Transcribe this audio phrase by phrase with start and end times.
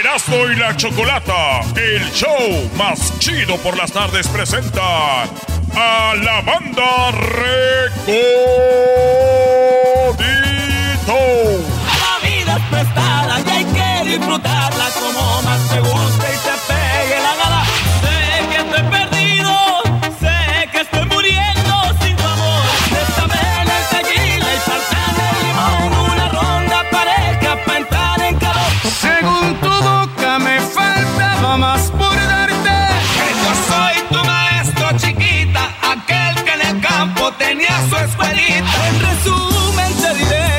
[0.00, 7.10] Erasmo y la Chocolata, el show más chido por las tardes, presenta a la banda
[7.10, 7.60] Recodito.
[11.84, 14.59] La vida es prestada y hay que disfrutarla
[37.50, 38.88] tenía su escuelita.
[38.88, 40.49] En resumen te diré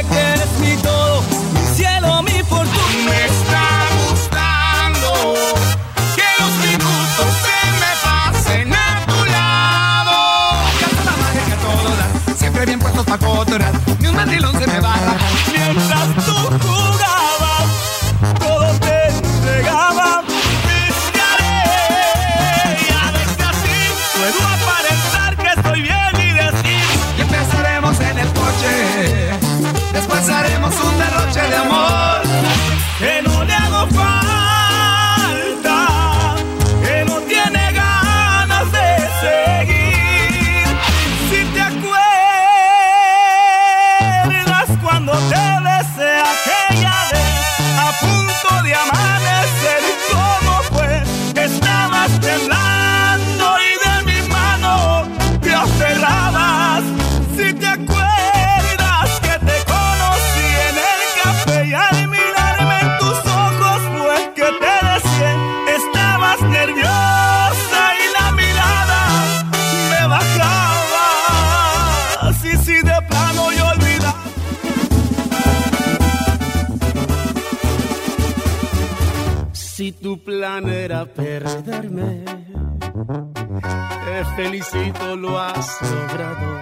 [84.61, 86.61] felicito, lo has logrado.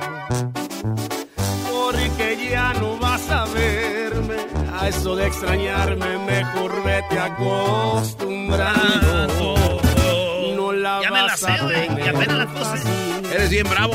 [1.71, 4.37] Porque ya no vas a verme,
[4.73, 9.81] a eso de extrañarme, mejor vete acostumbrando.
[10.55, 12.79] No la Ya me la vas sé, güey, y apenas la puse.
[13.33, 13.93] Eres bien bravo.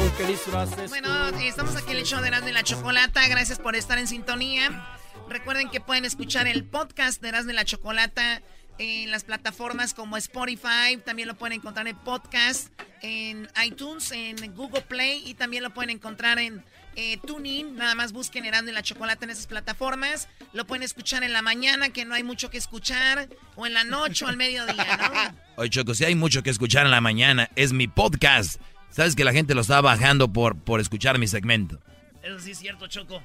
[0.00, 3.26] Aunque disfraces Bueno, estamos aquí en el show de Erasmo y la Chocolata.
[3.28, 4.86] Gracias por estar en sintonía.
[5.28, 8.42] Recuerden que pueden escuchar el podcast de Erasmo y la Chocolata
[8.78, 10.98] en las plataformas como Spotify.
[11.04, 12.68] También lo pueden encontrar en podcast,
[13.02, 16.64] en iTunes, en Google Play y también lo pueden encontrar en
[16.96, 17.76] eh, TuneIn.
[17.76, 20.28] Nada más busquen Erasmo y la Chocolata en esas plataformas.
[20.52, 23.84] Lo pueden escuchar en la mañana, que no hay mucho que escuchar, o en la
[23.84, 25.38] noche o al mediodía, ¿no?
[25.56, 28.60] Oye, Choco, si hay mucho que escuchar en la mañana, es mi podcast.
[28.90, 31.80] Sabes que la gente lo está bajando por, por escuchar mi segmento.
[32.22, 33.22] Eso sí es cierto, Choco.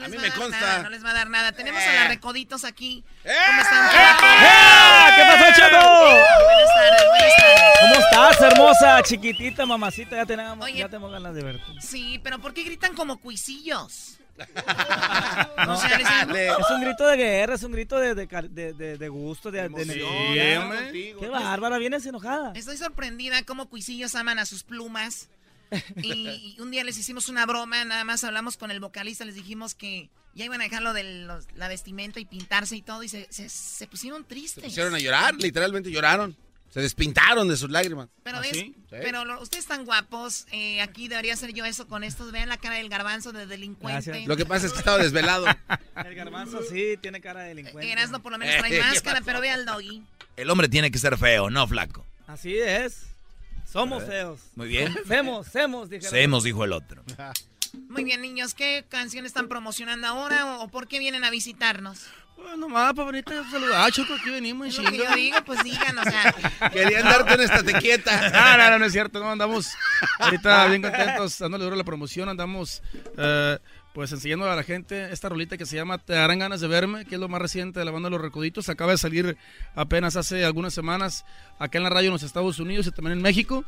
[0.00, 0.60] No les mí va me dar consta.
[0.60, 1.52] nada, no les va a dar nada.
[1.52, 1.96] Tenemos a Eh.
[1.96, 3.04] las recoditos aquí.
[3.24, 3.32] ¡Eh!
[3.46, 3.90] ¿Cómo están?
[5.16, 6.04] ¿Qué pasó, Choco?
[6.04, 7.72] Buenas tardes, buenas tardes.
[7.80, 10.16] ¿Cómo estás, hermosa, chiquitita, mamacita?
[10.16, 10.78] Ya tenemos, Oye.
[10.78, 11.64] ya tenemos ganas de verte.
[11.80, 14.18] Sí, pero ¿por qué gritan como cuisillos?
[15.66, 18.72] No, O sea, les- es un grito de guerra, es un grito de, de, de,
[18.72, 20.60] de- de gusto, de, de energía.
[20.60, 21.14] hombre.
[21.20, 22.52] Qué bárbara, vienes enojada.
[22.54, 25.28] Estoy sorprendida cómo cuisillos aman a sus plumas.
[26.02, 29.34] Y, y un día les hicimos una broma, nada más hablamos con el vocalista, les
[29.34, 33.02] dijimos que ya iban a dejar lo de los- la vestimenta y pintarse y todo,
[33.02, 34.62] y se, se- se pusieron tristes.
[34.62, 36.36] Se pusieron a llorar, literalmente lloraron.
[36.70, 38.08] Se despintaron de sus lágrimas.
[38.22, 38.74] Pero, ¿Ah, ves, sí?
[38.88, 40.46] pero lo- ustedes están guapos.
[40.52, 42.32] eh, aquí debería ser yo eso con estos.
[42.32, 43.92] Vean la cara del garbanzo de delincuente.
[44.10, 44.26] Gracias.
[44.26, 45.44] Lo que pasa es que estaba desvelado.
[46.06, 47.92] El garbanzo sí tiene cara de delincuente.
[47.92, 50.02] Erasmo por lo menos trae Eh, ¿qué máscara, pero ve al doggy.
[50.38, 52.06] El hombre tiene que ser feo, no flaco.
[52.26, 53.02] Así es.
[53.72, 54.40] Somos feos.
[54.54, 54.94] Muy bien.
[55.06, 56.10] Semos, semos, dijeron.
[56.10, 57.02] Semos, dijo el otro.
[57.88, 62.06] Muy bien, niños, ¿qué canción están promocionando ahora o, o por qué vienen a visitarnos?
[62.36, 65.96] Bueno, nomás para venirte a saludar, Choco, aquí venimos lo que yo digo, pues digan,
[65.98, 66.34] o sea,
[66.72, 68.30] Querían darte una estate quieta.
[68.30, 69.68] No, no, no, no es cierto, no, andamos
[70.18, 72.82] ahorita bien contentos, dándole duro a la promoción, andamos
[73.16, 73.58] eh,
[73.94, 77.04] pues enseñando a la gente esta rolita que se llama Te darán ganas de verme,
[77.04, 79.36] que es lo más reciente de la banda Los Recoditos, acaba de salir
[79.74, 81.24] apenas hace algunas semanas
[81.58, 83.64] acá en la radio en los Estados Unidos y también en México.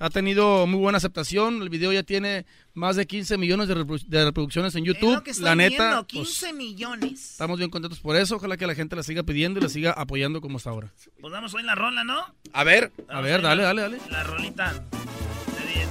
[0.00, 4.06] Ha tenido muy buena aceptación, el video ya tiene más de 15 millones de, reprodu-
[4.06, 5.14] de reproducciones en es YouTube.
[5.14, 7.30] lo que estoy la neta, viendo, pues, 15 millones.
[7.32, 9.90] estamos bien contentos por eso, ojalá que la gente la siga pidiendo y la siga
[9.90, 10.92] apoyando como hasta ahora.
[11.20, 12.24] Pues vamos hoy la rola, ¿no?
[12.52, 12.92] A ver.
[13.08, 13.98] A ver, dale, dale, dale.
[14.08, 14.84] La rolita.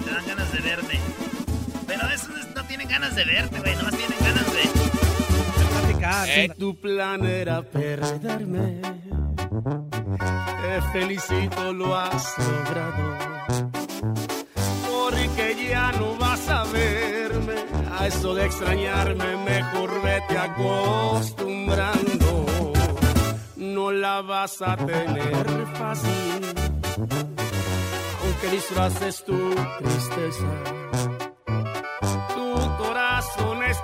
[0.05, 1.26] Te dan ganas de verme.
[1.87, 4.61] Pero esos no tienen ganas de verte, güey, nomás tienen ganas de...
[5.79, 8.81] Platicar, Si tu plan era perderme,
[10.61, 13.17] te felicito, lo has logrado.
[14.89, 17.55] Porque ya no vas a verme,
[17.97, 22.27] a eso de extrañarme, mejor vete acostumbrando.
[23.91, 26.41] la vas a tener fácil.
[28.23, 31.16] Aunque disfraces tu tristeza,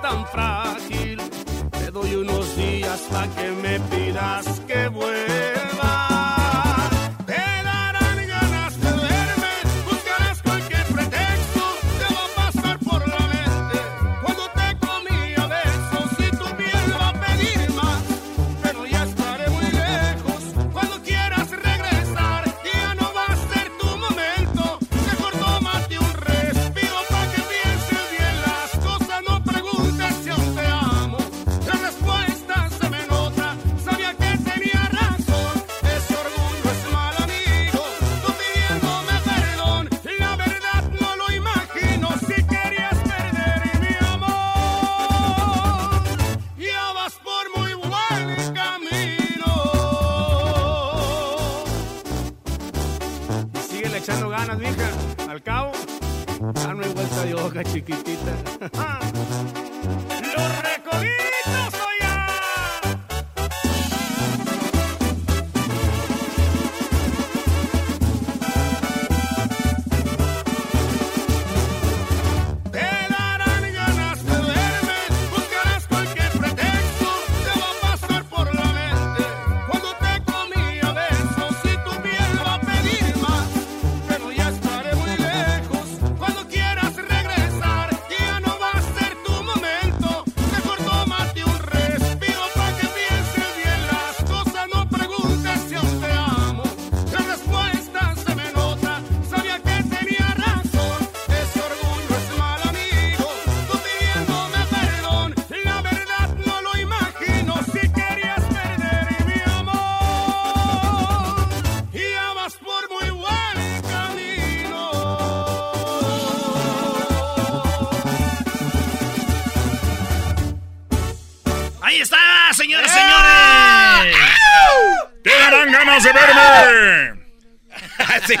[0.04, 1.18] tan frágil.
[1.70, 5.53] Te doy unos días para que me pidas que vuelva.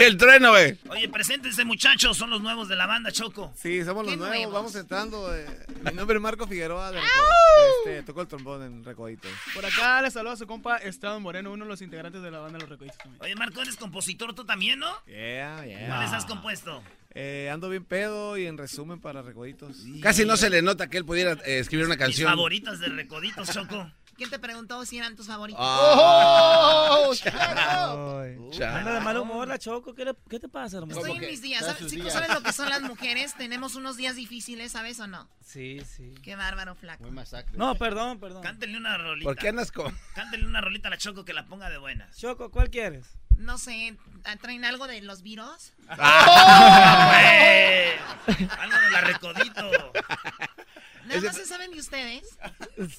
[0.04, 0.78] El trueno, güey.
[0.88, 2.16] Oye, preséntense, muchachos.
[2.16, 3.52] Son los nuevos de la banda Choco.
[3.56, 4.54] Sí, somos los ¿Qué nuevos, nuevos?
[4.54, 5.34] vamos entrando.
[5.34, 5.46] eh,
[5.84, 7.00] mi nombre es Marco Figueroa, de
[7.78, 9.30] este, toco el trombón en Recoditos.
[9.54, 12.38] Por acá le saluda a su compa Esteban Moreno, uno de los integrantes de la
[12.40, 13.22] banda Los Recoditos también.
[13.22, 14.90] Oye, Marco, eres compositor tú también, ¿no?
[15.06, 15.86] Yeah, yeah.
[15.88, 16.82] ¿Cuáles has compuesto?
[17.16, 19.76] Eh, ando bien pedo y en resumen para Recoditos.
[20.02, 22.28] Casi no se le nota que él pudiera eh, escribir una Mis canción.
[22.30, 23.88] favoritas de Recoditos, Choco.
[24.16, 25.60] ¿Quién te preguntó si eran tus favoritos?
[25.62, 27.08] Ah.
[28.50, 28.78] Chale.
[28.78, 30.98] Anda de mal humor la Choco, ¿qué, le- qué te pasa, hermano?
[31.00, 31.64] Estoy en mis días.
[31.64, 33.34] ¿Sabes, chicos, ¿sabes lo que son las mujeres?
[33.34, 35.28] Tenemos unos días difíciles, ¿sabes o no?
[35.44, 36.14] Sí, sí.
[36.22, 37.04] Qué bárbaro, flaco.
[37.54, 38.42] No, perdón, perdón.
[38.42, 39.24] Cántenle una rolita.
[39.28, 39.96] ¿Por qué andas con.?
[40.14, 42.16] Cántenle una rolita a la Choco que la ponga de buenas.
[42.16, 43.06] Choco, ¿cuál quieres?
[43.36, 43.96] No sé,
[44.40, 45.72] ¿traen algo de los virus?
[45.88, 47.10] ¡Ah,
[48.28, 48.46] güey!
[48.60, 49.70] Algo de la Recodito.
[51.06, 52.38] Nada más se saben de ustedes.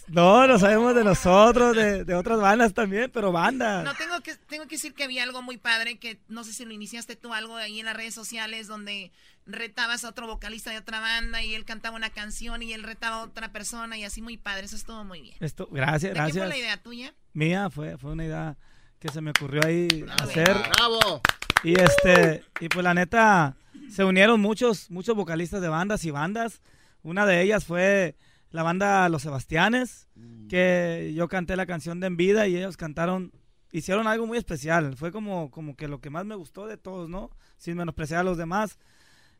[0.07, 3.83] No, lo sabemos de nosotros, de, de otras bandas también, pero bandas.
[3.83, 6.65] No, tengo que, tengo que decir que había algo muy padre que no sé si
[6.65, 9.11] lo iniciaste tú algo ahí en las redes sociales donde
[9.45, 13.17] retabas a otro vocalista de otra banda y él cantaba una canción y él retaba
[13.17, 14.65] a otra persona y así muy padre.
[14.65, 15.35] Eso estuvo muy bien.
[15.39, 16.49] Esto, gracias, ¿De quién fue gracias.
[16.49, 17.13] la idea tuya?
[17.33, 18.57] Mía, fue, fue una idea
[18.99, 20.55] que se me ocurrió ahí hacer.
[20.77, 21.21] ¡Bravo!
[21.63, 23.55] Y este, y pues la neta,
[23.89, 26.61] se unieron muchos, muchos vocalistas de bandas y bandas.
[27.05, 28.15] Una de ellas fue
[28.49, 30.07] la banda Los Sebastianes,
[30.49, 33.31] que yo canté la canción de En Vida y ellos cantaron,
[33.71, 34.97] hicieron algo muy especial.
[34.97, 37.29] Fue como, como que lo que más me gustó de todos, ¿no?
[37.57, 38.79] Sin menospreciar a los demás.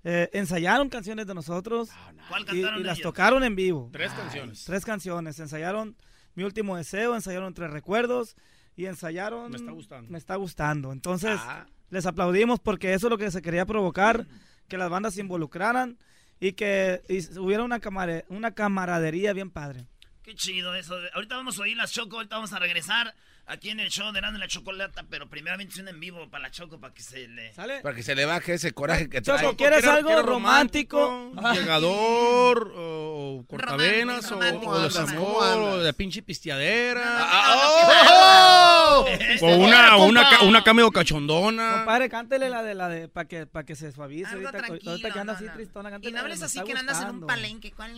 [0.04, 1.90] Eh, ensayaron canciones de nosotros
[2.30, 3.04] ¿Cuál y, cantaron y las ellos?
[3.10, 3.90] tocaron en vivo.
[3.92, 4.64] Tres canciones.
[4.66, 5.40] Tres canciones.
[5.40, 5.96] Ensayaron
[6.36, 8.36] Mi Último Deseo, ensayaron Tres Recuerdos
[8.76, 10.12] y ensayaron Me está gustando.
[10.12, 10.92] Me está gustando.
[10.92, 11.66] Entonces, Ah.
[11.90, 14.28] les aplaudimos porque eso es lo que se quería provocar,
[14.68, 15.98] que las bandas se involucraran
[16.48, 19.86] y que y hubiera una, camare- una camaradería bien padre.
[20.24, 20.96] Qué chido eso.
[21.14, 23.14] Ahorita vamos a oír las Choco, ahorita vamos a regresar
[23.48, 26.52] aquí en el show de y la Chocolata, pero primeramente un en vivo para la
[26.52, 27.54] Choco para que se le...
[27.54, 27.82] ¿Sale?
[27.82, 29.56] Para que se le baje ese coraje que Choco, trae.
[29.56, 31.32] ¿quieres Quiero- algo quiero romántico?
[31.38, 31.54] Ah.
[31.54, 35.02] Llegador, o cortavenas, o, Romántico, o romántico.
[35.04, 37.28] desamor, o de pinche pisteadera.
[37.32, 39.06] ¡Oh!
[39.42, 41.74] O una, una, una cameo cachondona.
[41.78, 44.92] Compadre, cántele la de la de para que para que se suavice Algo ahorita, tranquilo.
[44.92, 45.54] ahorita que anda no, así no.
[45.54, 47.10] tristona, Y cántele no la de hables Me así está que no andas en un
[47.22, 47.28] gustando.
[47.28, 47.72] palenque.
[47.72, 47.96] ¿Cuál?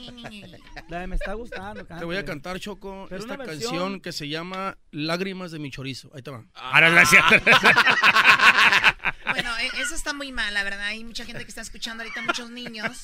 [0.90, 4.78] La de me está gustando, Te voy a cantar, Choco, esta canción que se llama
[4.92, 6.10] Lágrimas de mi chorizo.
[6.16, 6.44] Ahí te va.
[6.56, 7.24] Ahora gracias.
[9.30, 10.82] Bueno, e- eso está muy mal, la verdad.
[10.88, 13.04] Hay mucha gente que está escuchando ahorita, muchos niños.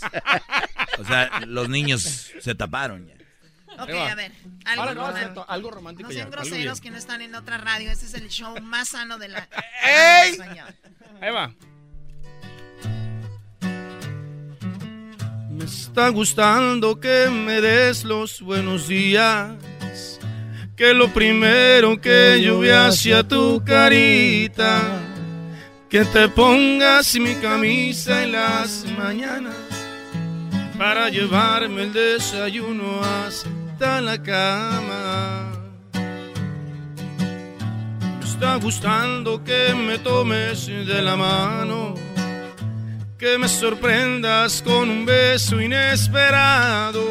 [0.98, 3.14] O sea, los niños se taparon ya.
[3.84, 4.32] Ok, a ver.
[4.66, 7.22] Algo, Ahora no, román- cierto, algo romántico No ya, sean algo groseros que no están
[7.22, 7.92] en otra radio.
[7.92, 9.48] Este es el show más sano de la.
[9.86, 10.32] ¡Ey!
[10.32, 10.74] español.
[11.22, 11.54] Ahí va.
[15.52, 19.52] Me está gustando que me des los buenos días.
[20.76, 24.82] Que lo primero que yo hacia tu carita.
[25.90, 29.56] Que te pongas mi camisa en las mañanas.
[30.78, 35.52] Para llevarme el desayuno hasta la cama.
[38.20, 41.94] Me está gustando que me tomes de la mano,
[43.18, 47.10] que me sorprendas con un beso inesperado,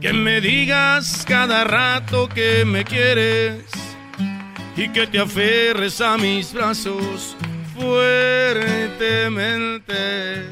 [0.00, 3.64] que me digas cada rato que me quieres
[4.76, 7.36] y que te aferres a mis brazos
[7.76, 10.46] fuertemente.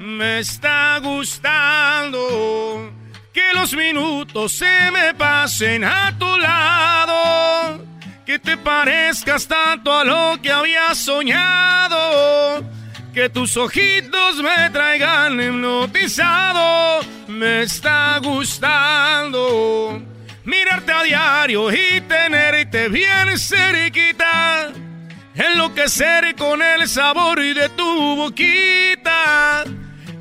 [0.00, 2.90] Me está gustando
[3.32, 7.86] que los minutos se me pasen a tu lado,
[8.26, 12.64] que te parezcas tanto a lo que había soñado,
[13.18, 17.00] que tus ojitos me traigan hipnotizado.
[17.26, 20.00] Me está gustando
[20.44, 24.70] mirarte a diario y tenerte bien cerquita,
[25.34, 29.64] enloquecer con el sabor de tu boquita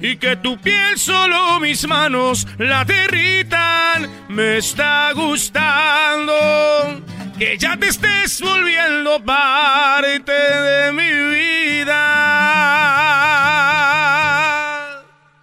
[0.01, 4.09] y que tu piel solo mis manos la derritan.
[4.27, 6.33] Me está gustando
[7.37, 11.93] que ya te estés volviendo parte de mi vida.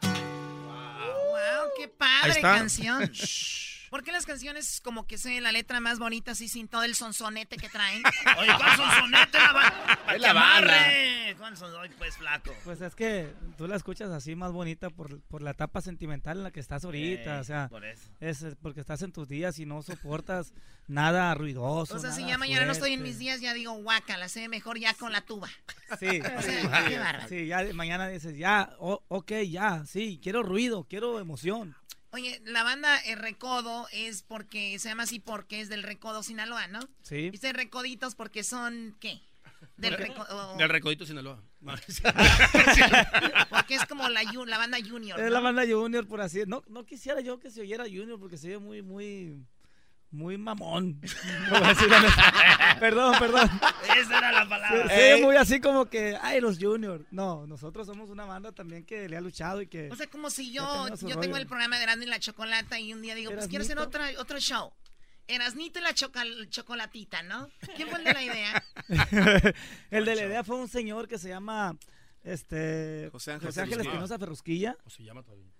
[0.02, 3.12] Wow, qué Ahí padre canción.
[3.94, 6.96] ¿Por qué las canciones como que se la letra más bonita así sin todo el
[6.96, 8.02] sonsonete que traen?
[8.40, 9.98] Oye, ¿cuál sonsonete la banda?
[10.16, 10.74] Es la banda.
[11.38, 11.72] ¿Cuál son?
[11.80, 12.52] Ay, pues, flaco.
[12.64, 16.42] Pues es que tú la escuchas así más bonita por, por la etapa sentimental en
[16.42, 18.02] la que estás ahorita, Ey, o sea, por eso.
[18.18, 20.52] es eh, porque estás en tus días y no soportas
[20.88, 21.94] nada ruidoso.
[21.94, 23.10] O sea, si nada ya mañana no estoy en fuerte.
[23.10, 25.48] mis días, ya digo, guaca, la sé mejor ya con la tuba.
[26.00, 27.28] Sí, O sea, qué bárbaro.
[27.28, 31.76] sí, ya mañana dices, ya, o- ok, ya, sí, quiero ruido, quiero emoción.
[32.14, 36.68] Oye, la banda El Recodo es porque, se llama así porque es del Recodo Sinaloa,
[36.68, 36.78] ¿no?
[37.02, 37.30] Sí.
[37.30, 39.20] Dice Recoditos porque son, ¿qué?
[39.76, 40.56] Del Recodo.
[40.56, 41.42] Del Recodito Sinaloa.
[43.50, 45.18] Porque es como la, la banda Junior.
[45.18, 48.36] Es la banda Junior, por así No, no quisiera yo que se oyera Junior porque
[48.36, 49.42] se oye muy, muy,
[50.14, 51.00] muy mamón.
[52.80, 53.50] Perdón, perdón.
[53.96, 54.86] Esa era la palabra.
[54.86, 57.04] oye muy así como que, ay, los Junior.
[57.10, 59.90] No, nosotros somos una banda también que le ha luchado y que...
[59.90, 61.20] O sea, como si yo, yo rollo.
[61.20, 63.78] tengo el programa de Erasmo y la Chocolata y un día digo, pues quiero hacer
[63.78, 64.72] otra, otro show.
[65.26, 67.48] Erasnito y la chocal- chocolatita, ¿no?
[67.76, 68.64] ¿Quién fue el de la idea?
[69.90, 71.76] el de la idea fue un señor que se llama,
[72.22, 73.08] este...
[73.10, 73.80] José Ángel José Ángel.
[73.80, 74.76] Espinosa Ferrusquilla.
[74.84, 75.53] O se llama todavía.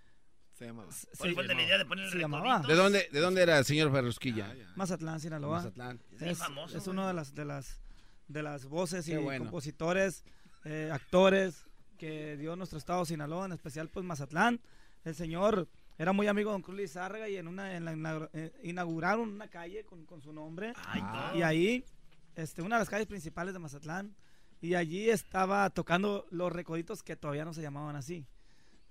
[0.65, 0.89] Se llamaba.
[1.19, 2.45] ¿Cuál fue el de la idea de poner el se llamaba.
[2.59, 2.69] recodito?
[2.69, 4.55] ¿De dónde, ¿De dónde era el señor Ferrusquilla?
[4.77, 5.57] Mazatlán, Sinaloa.
[5.59, 6.01] Mazatlán.
[6.21, 6.97] Es, famoso, es güey.
[6.97, 7.81] uno de las, de las,
[8.29, 9.45] de las voces y bueno.
[9.45, 10.25] compositores,
[10.65, 11.67] eh, actores
[11.99, 14.61] que dio nuestro estado Sinaloa, en especial pues Mazatlán.
[15.05, 15.69] El señor
[15.99, 19.29] era muy amigo de Don Cruz Lizárraga y en una, en la inaugura- eh, inauguraron
[19.29, 20.73] una calle con, con su nombre.
[20.87, 21.39] Ay.
[21.39, 21.85] Y ahí,
[22.35, 24.17] este, una de las calles principales de Mazatlán.
[24.61, 28.27] Y allí estaba tocando los recoditos que todavía no se llamaban así.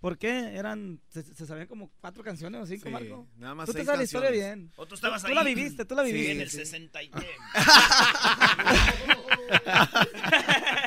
[0.03, 0.57] ¿Por qué?
[0.57, 3.25] Eran, se, se sabían como cuatro canciones o cinco, Sí, Marco.
[3.37, 4.69] nada más Tú te sabes la historia bien.
[4.75, 5.33] ¿O tú estabas tú ahí?
[5.33, 6.31] la viviste, tú la Sí, viviste.
[6.33, 6.57] en el sí.
[6.57, 7.27] 60 y qué.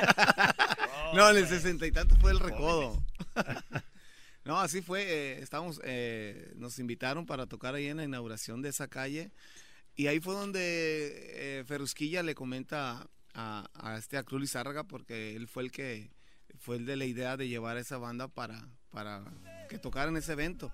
[1.13, 3.01] No, en el sesenta y tanto fue el recodo.
[4.45, 5.01] No, así fue.
[5.03, 9.33] eh, estábamos, eh, nos invitaron para tocar ahí en la inauguración de esa calle.
[9.95, 15.35] Y ahí fue donde eh, Ferrusquilla le comenta a, a este a Cruz Lizárraga, porque
[15.35, 16.11] él fue el que
[16.59, 19.21] fue el de la idea de llevar a esa banda para, para
[19.69, 20.71] que tocara en ese evento.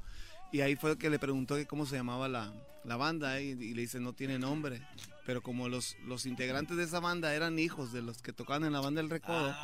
[0.51, 2.53] Y ahí fue que le preguntó que cómo se llamaba la,
[2.83, 4.81] la banda y, y le dice no tiene nombre.
[5.25, 8.73] Pero como los, los integrantes de esa banda eran hijos de los que tocaban en
[8.73, 9.55] la banda del Recodo,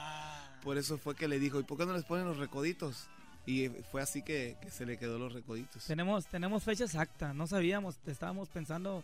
[0.63, 3.07] por eso fue que le dijo, ¿y por qué no les ponen los recoditos?
[3.45, 5.83] Y eh, fue así que, que se le quedó los recoditos.
[5.85, 9.03] Tenemos, tenemos fecha exacta, no sabíamos, estábamos pensando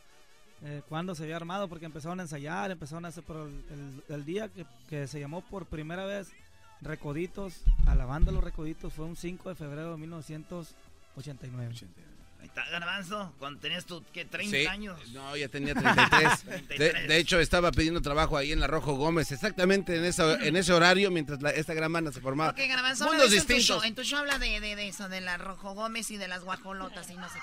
[0.64, 4.04] eh, cuándo se había armado porque empezaron a ensayar, empezaron a hacer, pero el, el-
[4.16, 6.30] el día que, que se llamó por primera vez
[6.82, 11.74] Recoditos, a la banda Los Recoditos, fue un 5 de febrero de 1989.
[12.46, 14.24] Ahí está, Garbanzo, cuando tenías tú, ¿qué?
[14.24, 14.68] 30 Sí.
[14.68, 15.00] años.
[15.14, 16.46] No, ya tenía 33.
[16.46, 17.08] De, 33.
[17.08, 20.72] de hecho, estaba pidiendo trabajo ahí en la Rojo Gómez, exactamente en, esa, en ese
[20.72, 22.52] horario, mientras la- esta gran banda se formaba.
[22.52, 23.82] Porque Garbanzo Mundos de eso en tu distintos.
[23.82, 23.88] show.
[23.88, 26.44] En tu show habla de, de, de eso, de la Rojo Gómez y de las
[26.44, 27.40] guajolotas y no sé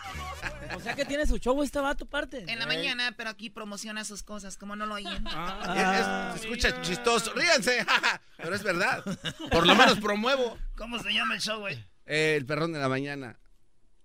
[0.69, 0.75] qué.
[0.77, 2.45] O sea que tiene su show este vato parte.
[2.47, 5.25] En la mañana, pero aquí promociona sus cosas, como no lo oyen.
[5.27, 7.85] Ah, Es- se escucha chistoso, ríanse,
[8.37, 9.03] pero es verdad.
[9.51, 11.85] Por lo menos promuevo ¿Cómo se llama el show, güey?
[12.07, 13.37] eh, el perrón de la mañana.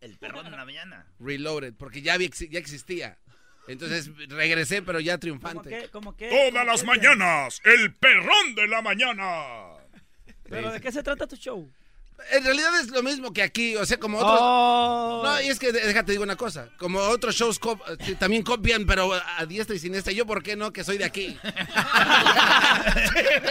[0.08, 1.06] El perrón de la mañana.
[1.20, 3.18] Reloaded, porque ya, ya existía.
[3.68, 5.70] Entonces regresé, pero ya ¿Cómo triunfante.
[5.70, 6.16] Todas ¿Cómo
[6.66, 9.74] las mañanas, el perrón de la mañana.
[10.50, 11.70] ¿Pero de qué se trata tu show?
[12.32, 14.40] En realidad es lo mismo que aquí, o sea, como otros...
[14.42, 15.22] Oh.
[15.24, 18.88] No, y es que déjate digo una cosa, como otros shows cop- eh, también copian,
[18.88, 21.38] pero a diestra y siniestra, yo por qué no, que soy de aquí.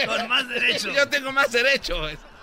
[0.05, 0.91] Con más derecho.
[0.91, 1.95] Yo tengo más derecho.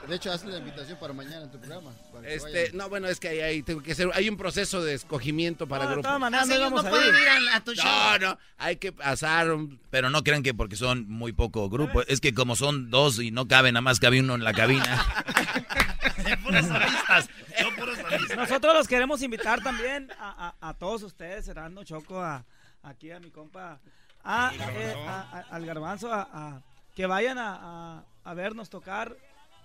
[0.09, 1.91] De hecho, hazle la invitación para mañana en tu programa.
[2.13, 4.95] para Este, no, bueno, es que hay, hay- tengo que hacer, hay un proceso de
[4.95, 6.11] escogimiento para No, de grupos.
[6.21, 7.15] todas O no íbamos no a ir.
[7.15, 7.85] ir a, a tu show.
[7.87, 12.03] No, no, hay que pasar un- Pero no crean que porque son muy poco grupo.
[12.03, 14.85] Es que como son dos y no cabe, nada más cabe uno en la cabina.
[16.45, 17.29] puros solistas.
[17.61, 18.37] Yo puros solistas.
[18.37, 22.45] Nosotros los queremos invitar también a, a- a todos ustedes, Serando Choco, a,
[22.83, 23.81] aquí a mi compa,
[24.23, 26.63] a, eh, a- a- al garbanzo, a, a-
[26.95, 27.55] que vayan a,
[27.99, 29.17] a- a vernos tocar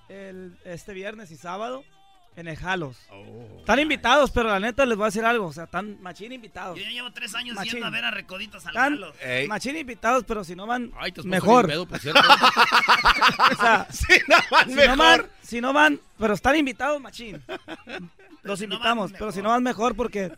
[0.10, 1.84] el, este viernes y sábado
[2.36, 2.96] en el Jalos.
[3.60, 6.78] Están invitados, pero la neta les voy a decir algo, o sea, están machín invitados.
[6.78, 7.74] Yo ya llevo tres años Machín.
[7.74, 9.14] yendo a ver a Recoditos al Están Jalo.
[9.22, 9.48] Ey.
[9.48, 11.68] machín invitados, pero si no van, Ay, mejor.
[11.68, 12.22] pedo, por cierto.
[13.52, 17.44] O sea, Sí, no, van si no van, si no van, pero están invitados, machín.
[18.44, 20.32] Los si no invitamos, pero si no van mejor porque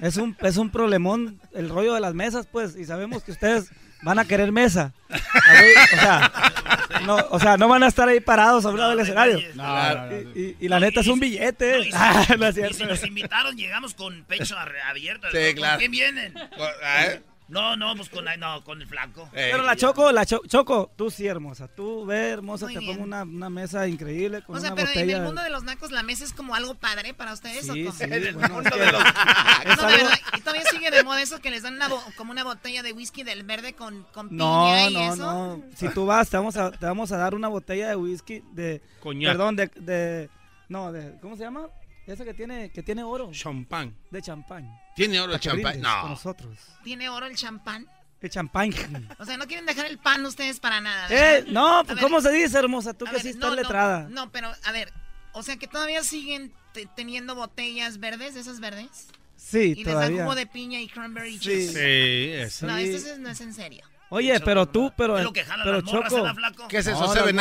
[0.00, 3.70] es un es un problemón el rollo de las mesas, pues, y sabemos que ustedes
[4.04, 4.92] van a querer mesa.
[5.10, 6.32] O sea,
[7.06, 9.40] no, o sea, no van a estar ahí parados a un lado del No, escenario.
[9.54, 11.80] No, no, no, Y, y- y la neta es un No, billete.
[11.80, 15.28] y si- Ah, no es Y si nos invitaron, llegamos con pecho abierto.
[15.32, 15.78] Sí, ¿Con claro.
[15.78, 16.34] quién vienen?
[16.36, 17.20] ¿Eh?
[17.46, 19.28] No, no, pues con, no, con el flaco.
[19.32, 21.68] Pero la Choco, la Cho- Choco, tú sí hermosa.
[21.68, 22.92] Tú ve hermosa, Muy te bien.
[22.92, 25.16] pongo una, una mesa increíble con O sea, una pero en botella.
[25.18, 27.92] el mundo de los nacos la mesa es como algo padre para ustedes Sí, o
[27.92, 30.90] sí, En el bueno, mundo es de los- es No, de verdad, y todavía sigue
[30.90, 33.74] de moda eso que les dan una bo- como una botella de whisky del verde
[33.74, 35.16] con, con piña No, y no, eso.
[35.16, 35.62] no.
[35.76, 38.80] Si tú vas, te vamos a, te vamos a dar una botella de whisky de.
[39.00, 39.32] Coñac.
[39.32, 40.30] Perdón, de, de.
[40.70, 41.18] No, de.
[41.20, 41.66] ¿Cómo se llama?
[42.06, 43.30] Esa que tiene, que tiene oro.
[43.32, 43.94] Champán.
[44.10, 44.66] De champán.
[44.94, 45.72] ¿Tiene oro el champán?
[45.74, 46.08] Con No.
[46.10, 46.58] nosotros.
[46.82, 47.86] Tiene oro el champán.
[48.20, 48.70] De champán.
[49.18, 51.08] O sea, no quieren dejar el pan ustedes para nada.
[51.08, 51.38] ¿verdad?
[51.38, 52.94] eh, no, pues, ver, ¿cómo se dice, hermosa?
[52.94, 54.06] Tú que ver, sí estás no, letrada.
[54.08, 54.92] No, pero a ver,
[55.32, 59.08] o sea que todavía siguen te- teniendo botellas verdes, esas verdes.
[59.36, 60.22] Sí, Y les dan todavía.
[60.22, 61.44] jugo de piña y cranberry Sí.
[61.44, 61.72] juice.
[61.72, 62.66] Sí, eso.
[62.66, 62.84] No, Sí.
[62.94, 63.84] esto es- no es en serio.
[64.08, 65.18] Oye, pero tú, pero.
[65.18, 66.22] Es lo que jalan pero las morras, Choco.
[66.22, 66.68] ¿verdad, flaco?
[66.68, 67.38] ¿Qué es eso, No, Seven.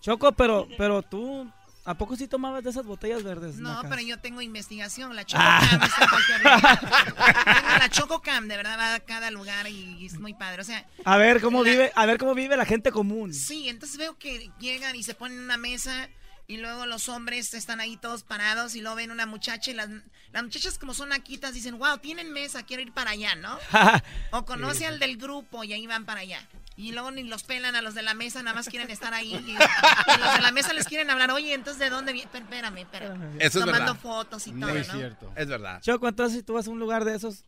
[0.00, 1.50] Choco, pero, pero tú.
[1.84, 3.56] ¿A poco sí tomabas de esas botellas verdes?
[3.56, 3.90] No, Nacas?
[3.90, 5.16] pero yo tengo investigación.
[5.16, 5.60] La Ah.
[5.60, 7.78] Chococam está en cualquier lugar.
[7.78, 10.60] La Chococam, de verdad, va a cada lugar y es muy padre.
[10.60, 13.32] O sea, A ver cómo La- vive, a ver cómo vive la gente común.
[13.32, 16.08] sí, entonces veo que llegan y se ponen en una mesa
[16.46, 19.88] y luego los hombres están ahí todos parados y luego ven una muchacha y las,
[20.32, 23.56] las muchachas como son naquitas dicen, wow, tienen mesa, quiero ir para allá, ¿no?
[24.32, 26.46] O conoce al del grupo y ahí van para allá.
[26.80, 29.34] Y luego ni los pelan a los de la mesa, nada más quieren estar ahí.
[29.34, 32.30] Y, y los de la mesa les quieren hablar, oye, entonces ¿de dónde viene?
[32.32, 33.36] Espérame, espérame.
[33.38, 33.96] Eso es Tomando verdad.
[34.00, 34.84] fotos y todo, Muy ¿no?
[34.94, 35.32] cierto.
[35.36, 35.80] Es verdad.
[35.82, 37.44] Choco, entonces si tú vas a un lugar de esos,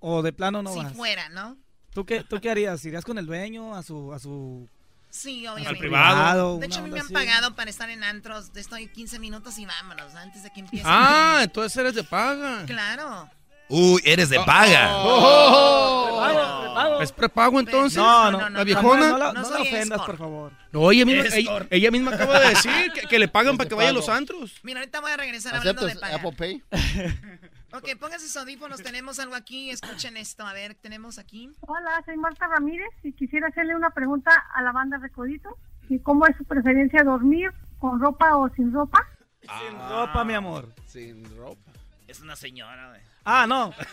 [0.00, 0.92] o, de plano no si vas.
[0.94, 1.56] fuera, ¿no?
[1.94, 2.84] ¿Tú qué, ¿Tú qué harías?
[2.84, 4.68] ¿Irías con el dueño a su, a su
[5.10, 5.78] Sí, Al obviamente.
[5.80, 6.58] privado.
[6.58, 7.12] De hecho, a mí me han así?
[7.14, 8.52] pagado para estar en antros.
[8.54, 10.84] Estoy 15 minutos y vámonos antes de que empiece.
[10.88, 12.64] Ah, entonces eres de paga.
[12.66, 13.28] Claro.
[13.70, 14.88] Uy, eres de paga.
[15.02, 17.00] Prepago, prepago.
[17.02, 17.96] ¿Es prepago entonces?
[17.98, 18.58] No, no, no, no.
[18.58, 19.08] ¿La viejona?
[19.10, 20.06] No, la, No no la ofendas, escort.
[20.06, 20.52] por favor.
[20.72, 21.24] No, ella misma,
[21.70, 24.58] ella, misma acaba de decir que, que le pagan para que vaya a los antros.
[24.62, 26.26] Mira, ahorita voy a regresar hablando de ¿Aceptas pagar.
[26.26, 26.62] Apple Pay?
[27.72, 28.82] Ok, pónganse sus audífonos.
[28.82, 29.70] Tenemos algo aquí.
[29.70, 30.44] Escuchen esto.
[30.44, 31.52] A ver, tenemos aquí.
[31.60, 35.52] Hola, soy Marta Ramírez y quisiera hacerle una pregunta a la banda Recoditos.
[35.88, 39.06] ¿Y cómo es su preferencia dormir con ropa o sin ropa?
[39.42, 40.74] Sin ropa, mi amor.
[40.84, 41.70] Sin ropa.
[42.08, 43.00] Es una señora, güey.
[43.24, 43.74] Ah, no.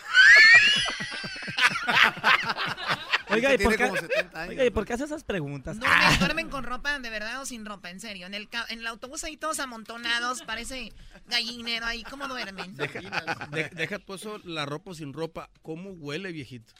[3.30, 5.78] Oiga, ¿y por qué, como 70 años, oiga, ¿y por qué hace esas preguntas?
[5.78, 7.90] ¿Duermen, duermen con ropa de verdad o sin ropa?
[7.90, 8.26] En serio.
[8.26, 10.40] En el, ca- en el autobús ahí todos amontonados.
[10.44, 10.94] Parece
[11.26, 12.04] gallinero ahí.
[12.04, 12.74] ¿Cómo duermen?
[12.74, 15.50] De- deja tú eso, la ropa sin ropa.
[15.60, 16.72] ¿Cómo huele, viejito?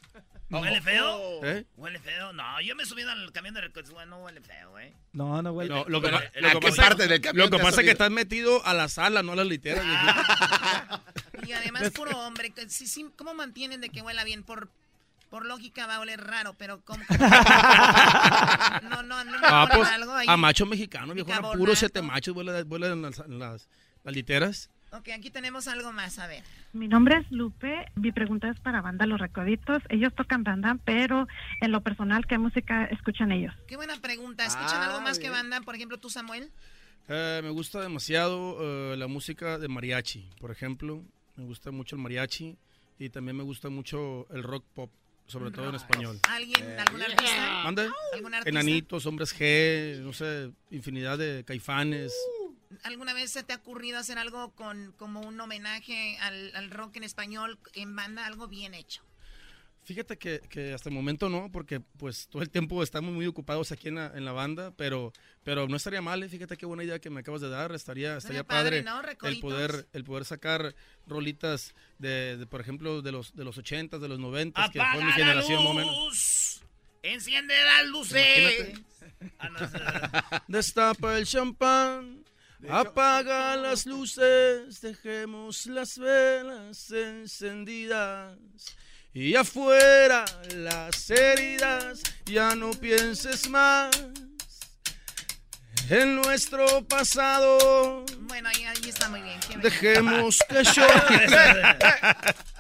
[0.51, 1.45] ¿Huele feo?
[1.45, 1.67] ¿Eh?
[1.77, 2.33] ¿Huele feo?
[2.33, 3.93] No, yo me he subido al camión de recursos.
[3.93, 4.95] Bueno, no huele feo, güey.
[5.13, 5.53] No, no.
[5.53, 7.57] No, lo que, Pero, pa- ¿a lo que qué pasa, parte del camión lo que
[7.59, 11.03] te has pasa es que estás metido a la sala, no a las literas, viejito.
[11.47, 12.51] Y además puro hombre.
[12.51, 14.43] que sí, sí, ¿Cómo mantienen de que huela bien?
[14.43, 14.69] Por,
[15.31, 17.03] por lógica va a oler raro, pero ¿cómo?
[18.83, 20.27] no, no, no Ah, pues, algo ahí.
[20.29, 21.59] a macho mexicano, Bicarbonato.
[21.59, 23.69] puro siete machos vuelan, vuelan en las, en las-
[24.05, 24.71] las literas.
[24.91, 26.43] Ok, aquí tenemos algo más, a ver.
[26.73, 27.85] Mi nombre es Lupe.
[27.97, 29.83] Mi pregunta es para banda Los Recoditos.
[29.91, 31.29] Ellos tocan banda, pero
[31.61, 33.55] en lo personal, ¿qué música escuchan ellos?
[33.67, 34.47] Qué buena pregunta.
[34.47, 35.33] ¿Escuchan Ah, algo más que bien.
[35.33, 35.61] banda?
[35.61, 36.51] Por ejemplo, tú, Samuel.
[37.09, 41.05] Eh, me gusta demasiado eh, la música de mariachi, por ejemplo.
[41.39, 42.57] Me gusta mucho el mariachi
[42.99, 44.91] y también me gusta mucho el rock pop,
[45.29, 46.19] sobre todo en español.
[46.29, 47.63] ¿Alguien, algún artista?
[47.63, 47.89] ¿Mande?
[48.13, 48.51] ¿Algún artista?
[48.51, 52.13] Enanitos, hombres G, no sé, infinidad de caifanes.
[52.83, 56.97] ¿Alguna vez se te ha ocurrido hacer algo con como un homenaje al, al rock
[56.97, 59.05] en español en banda, algo bien hecho?
[59.89, 63.73] Fíjate que, que, hasta el momento no, porque pues todo el tiempo estamos muy ocupados
[63.73, 66.29] aquí en la, en la banda, pero, pero no estaría mal, ¿eh?
[66.29, 69.29] fíjate qué buena idea que me acabas de dar, estaría, estaría padre, padre ¿no?
[69.31, 70.75] el poder el poder sacar
[71.07, 75.03] rolitas de, de, por ejemplo de los de los 80 de los 90 que fue
[75.03, 76.63] mi generación más o menos.
[77.03, 78.81] Enciende las luces.
[79.39, 82.27] Ah, Destapa el champán.
[82.69, 88.37] Apaga las luces, dejemos las velas encendidas
[89.13, 93.91] y afuera las heridas, ya no pienses más
[95.89, 98.05] en nuestro pasado.
[98.21, 99.41] Bueno, ahí, ahí está muy bien.
[99.63, 100.87] Dejemos que yo.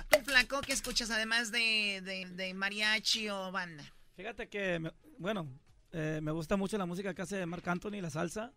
[0.08, 3.84] ¿Tú, flaco, qué escuchas además de, de, mariachi o banda?
[4.16, 5.46] Fíjate que, bueno,
[5.92, 8.52] eh, me gusta mucho la música que hace Marc Anthony, la salsa.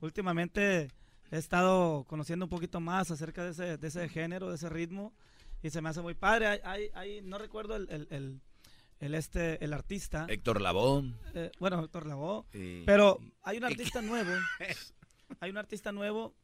[0.00, 0.92] Últimamente
[1.30, 5.12] he estado conociendo un poquito más acerca de ese, de ese género, de ese ritmo
[5.66, 6.60] y se me hace muy padre.
[6.64, 8.40] Hay, hay, no recuerdo el, el,
[9.00, 10.26] el, este, el artista.
[10.28, 11.12] Héctor Lavoe.
[11.34, 12.44] Eh, bueno, Héctor Lavoe.
[12.86, 14.32] Pero hay un artista nuevo.
[15.40, 16.36] Hay un artista nuevo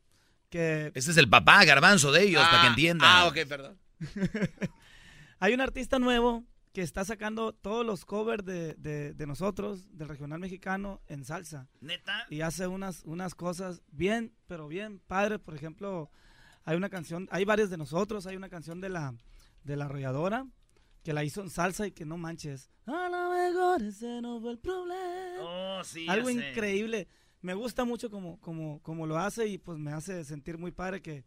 [0.51, 0.91] que...
[0.97, 3.09] Ese es el papá garbanzo de ellos, para que ah, entiendan.
[3.09, 3.79] Ah, ok, perdón.
[5.39, 10.09] hay un artista nuevo que está sacando todos los covers de, de, de, nosotros, del
[10.09, 11.69] regional mexicano, en salsa.
[11.81, 12.27] ¿Neta?
[12.29, 15.39] Y hace unas, unas cosas bien, pero bien padres.
[15.39, 16.11] Por ejemplo,
[16.65, 19.15] hay una canción, hay varias de nosotros, hay una canción de la,
[19.65, 20.47] de la arrolladora
[21.03, 22.71] que la hizo en salsa y que no manches.
[22.87, 25.41] A lo mejor ese no fue el problema.
[25.41, 27.09] Oh, sí, Algo increíble.
[27.41, 31.03] Me gusta mucho como, como, como lo hace y pues me hace sentir muy padre
[31.03, 31.25] que,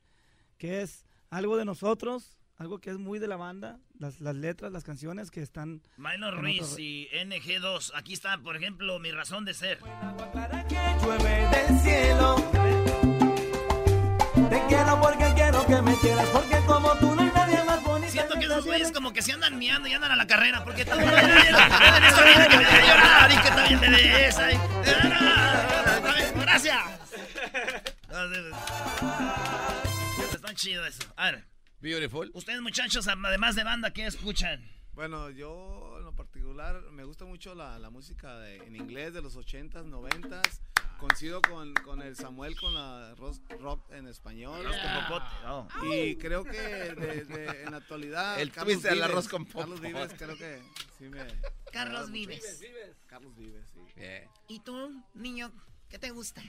[0.57, 4.71] que es algo de nosotros, algo que es muy de la banda, las, las letras,
[4.71, 5.81] las canciones que están...
[5.97, 9.79] Minor Ruiz y NG2, aquí está, por ejemplo, mi razón de ser.
[11.01, 12.35] llueve del cielo
[14.49, 15.24] te quiero porque
[15.65, 18.11] quiero que me quieras, porque como tú no hay nadie más bonito.
[18.11, 20.85] Siento que esos güeyes como que se andan miando y andan a la carrera, porque
[20.85, 20.97] todo
[26.35, 26.77] Gracias.
[30.33, 31.03] Está chido eso.
[31.15, 31.45] A ver.
[31.81, 32.31] Beautiful.
[32.33, 34.71] Ustedes muchachos, además de banda, ¿qué escuchan?
[34.93, 39.21] Bueno, yo en lo particular me gusta mucho la, la música de, en inglés de
[39.21, 40.61] los 80s, 90s
[40.97, 43.15] coincido con, con, el Samuel con la
[43.59, 44.65] rock en español.
[45.47, 45.67] Oh.
[45.91, 48.39] Y creo que de, en la actualidad.
[48.39, 50.61] El Carlos Vives, arroz con Carlos Vives, creo que
[50.97, 51.25] sí me.
[51.71, 52.63] Carlos Vives.
[53.07, 54.01] Carlos Vives, sí.
[54.47, 55.51] ¿Y tú, niño,
[55.89, 56.43] qué te gusta?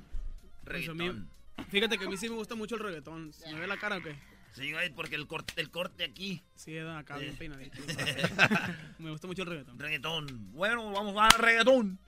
[0.65, 1.31] Reggaetón.
[1.71, 3.33] fíjate que a mí sí me gusta mucho el reggaetón.
[3.33, 4.17] ¿Se me ve la cara o qué?
[4.57, 6.43] Sí, güey, porque el corte, el corte aquí.
[6.55, 7.79] Sí, acá bien peinadito.
[8.99, 9.79] me gusta mucho el reggaetón.
[9.79, 10.53] Reggaetón.
[10.53, 11.99] Bueno, vamos a reggaetón.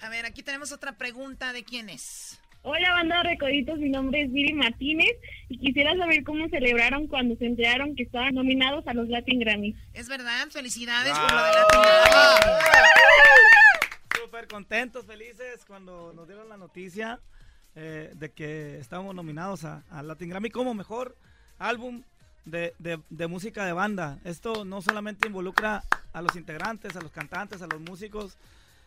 [0.00, 2.38] A ver, aquí tenemos otra pregunta de quién es.
[2.62, 5.16] Hola, banda de recoditos, mi nombre es Viri Martínez
[5.48, 9.76] y quisiera saber cómo celebraron cuando se enteraron que estaban nominados a los Latin Grammys.
[9.94, 12.50] Es verdad, felicidades por lo de Latin Grammy.
[14.20, 17.20] Súper contentos, felices cuando nos dieron la noticia
[17.74, 21.16] eh, de que estábamos nominados a, Latin Grammy como mejor
[21.58, 22.02] álbum
[22.44, 24.18] de, de música de banda.
[24.24, 28.36] Esto no solamente involucra a los integrantes, a los cantantes, a los músicos,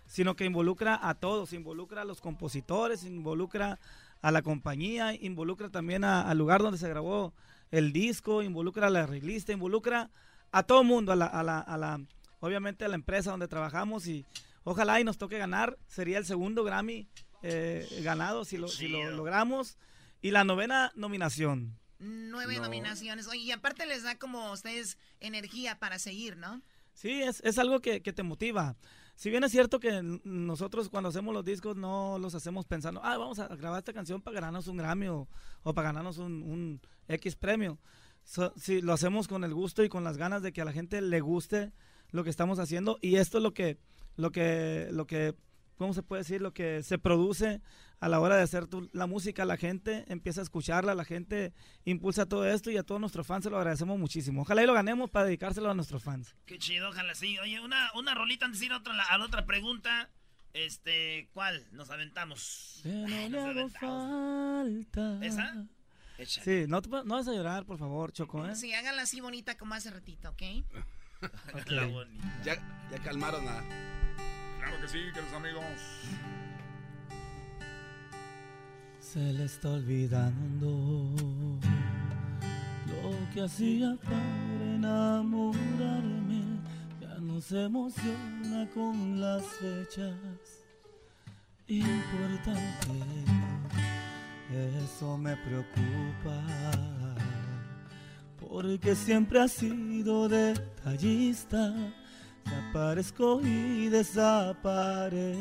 [0.09, 3.79] sino que involucra a todos, involucra a los compositores, involucra
[4.21, 7.31] a la compañía, involucra también al lugar donde se grabó
[7.71, 10.09] el disco, involucra a la arreglista, involucra
[10.51, 12.01] a todo el mundo, a la, a la, a la,
[12.39, 14.25] obviamente a la empresa donde trabajamos y
[14.63, 17.07] ojalá y nos toque ganar, sería el segundo Grammy
[17.43, 19.77] eh, ganado si lo, si lo logramos
[20.21, 21.77] y la novena nominación.
[21.99, 23.27] Nueve nominaciones.
[23.27, 26.61] Oye, y aparte les da como a ustedes energía para seguir, ¿no?
[26.93, 28.75] Sí, es, es algo que, que te motiva.
[29.19, 33.17] Si bien es cierto que nosotros cuando hacemos los discos no los hacemos pensando, ah,
[33.17, 35.27] vamos a grabar esta canción para ganarnos un Grammy o,
[35.75, 36.79] para ganarnos un,
[37.09, 37.77] X premio.
[38.55, 41.01] si lo hacemos con el gusto y con las ganas de que a la gente
[41.01, 41.73] le guste
[42.11, 43.77] lo que estamos haciendo y esto es lo que,
[44.15, 45.35] lo que, lo que
[45.79, 46.41] ¿cómo se puede decir?
[46.41, 47.61] Lo que se produce
[48.01, 51.53] a la hora de hacer la música, la gente empieza a escucharla, la gente
[51.85, 54.41] impulsa todo esto y a todos nuestros fans se lo agradecemos muchísimo.
[54.41, 56.35] Ojalá y lo ganemos para dedicárselo a nuestros fans.
[56.45, 57.39] Qué chido, ojalá sí.
[57.39, 60.09] Oye, una, una rolita antes de ir a, otra, a la otra pregunta.
[60.51, 61.65] Este, ¿cuál?
[61.71, 62.81] Nos aventamos.
[62.83, 65.25] no falta.
[65.25, 65.65] ¿Esa?
[66.25, 68.53] Sí, no, no vas a llorar, por favor, Choco, ¿eh?
[68.55, 70.41] Sí, háganla así bonita como hace ratito, ¿ok?
[72.43, 72.55] Ya,
[72.91, 74.08] ya calmaron a...
[74.59, 75.63] Claro que sí, queridos amigos.
[78.99, 80.67] Se le está olvidando
[82.87, 86.43] lo que hacía para enamorarme.
[87.01, 90.13] Ya no se emociona con las fechas
[91.67, 92.59] importantes.
[94.51, 96.43] Eso me preocupa,
[98.39, 101.73] porque siempre has sido detallista.
[102.57, 105.39] Aparezco y desaparece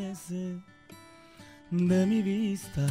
[1.71, 2.87] de mi vista.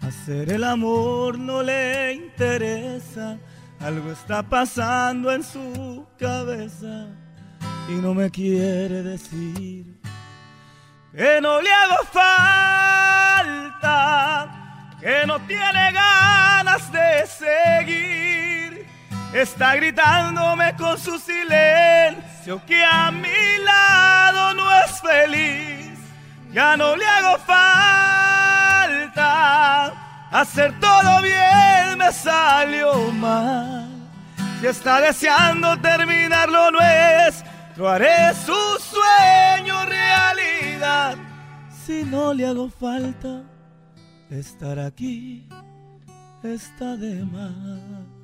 [0.00, 3.38] Hacer el amor no le interesa,
[3.80, 7.06] algo está pasando en su cabeza
[7.88, 10.00] y no me quiere decir
[11.12, 12.04] que no le hago
[13.42, 13.86] falta,
[15.00, 18.86] que no tiene ganas de seguir.
[19.32, 25.98] Está gritándome con su silencio que a mi lado no es feliz.
[26.50, 29.12] Ya no le hago falta,
[30.30, 33.86] hacer todo bien me salió mal.
[34.60, 41.16] Si está deseando terminarlo nuestro, haré su sueño realidad.
[41.84, 43.42] Si no le hago falta,
[44.30, 45.46] estar aquí
[46.42, 48.17] está de más.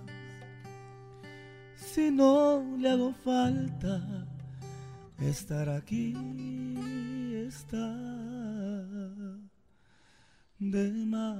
[1.94, 4.02] Si no le hago falta,
[5.20, 6.12] estar aquí
[7.46, 7.86] está
[10.58, 11.38] de más.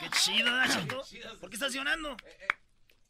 [0.00, 1.02] Qué chido, ¿verdad, Choco?
[1.38, 2.16] ¿Por qué estás llorando?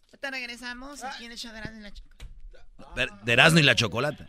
[0.06, 3.22] Ahorita regresamos aquí en el show de Erasmo y la Chocolata.
[3.24, 4.26] De Erasmo y la chocolata.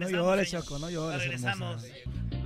[0.00, 1.20] No llores, Choco, no llores.
[1.20, 1.84] Regresamos.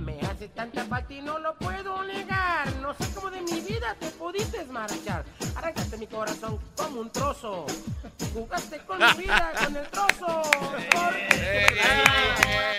[0.03, 2.75] Me hace tanta falta y no lo puedo negar.
[2.81, 5.23] No sé cómo de mi vida te pudiste marchar.
[5.55, 7.65] Arrancaste mi corazón como un trozo.
[8.33, 10.41] Jugaste con mi vida con el trozo.
[10.91, 11.27] Porque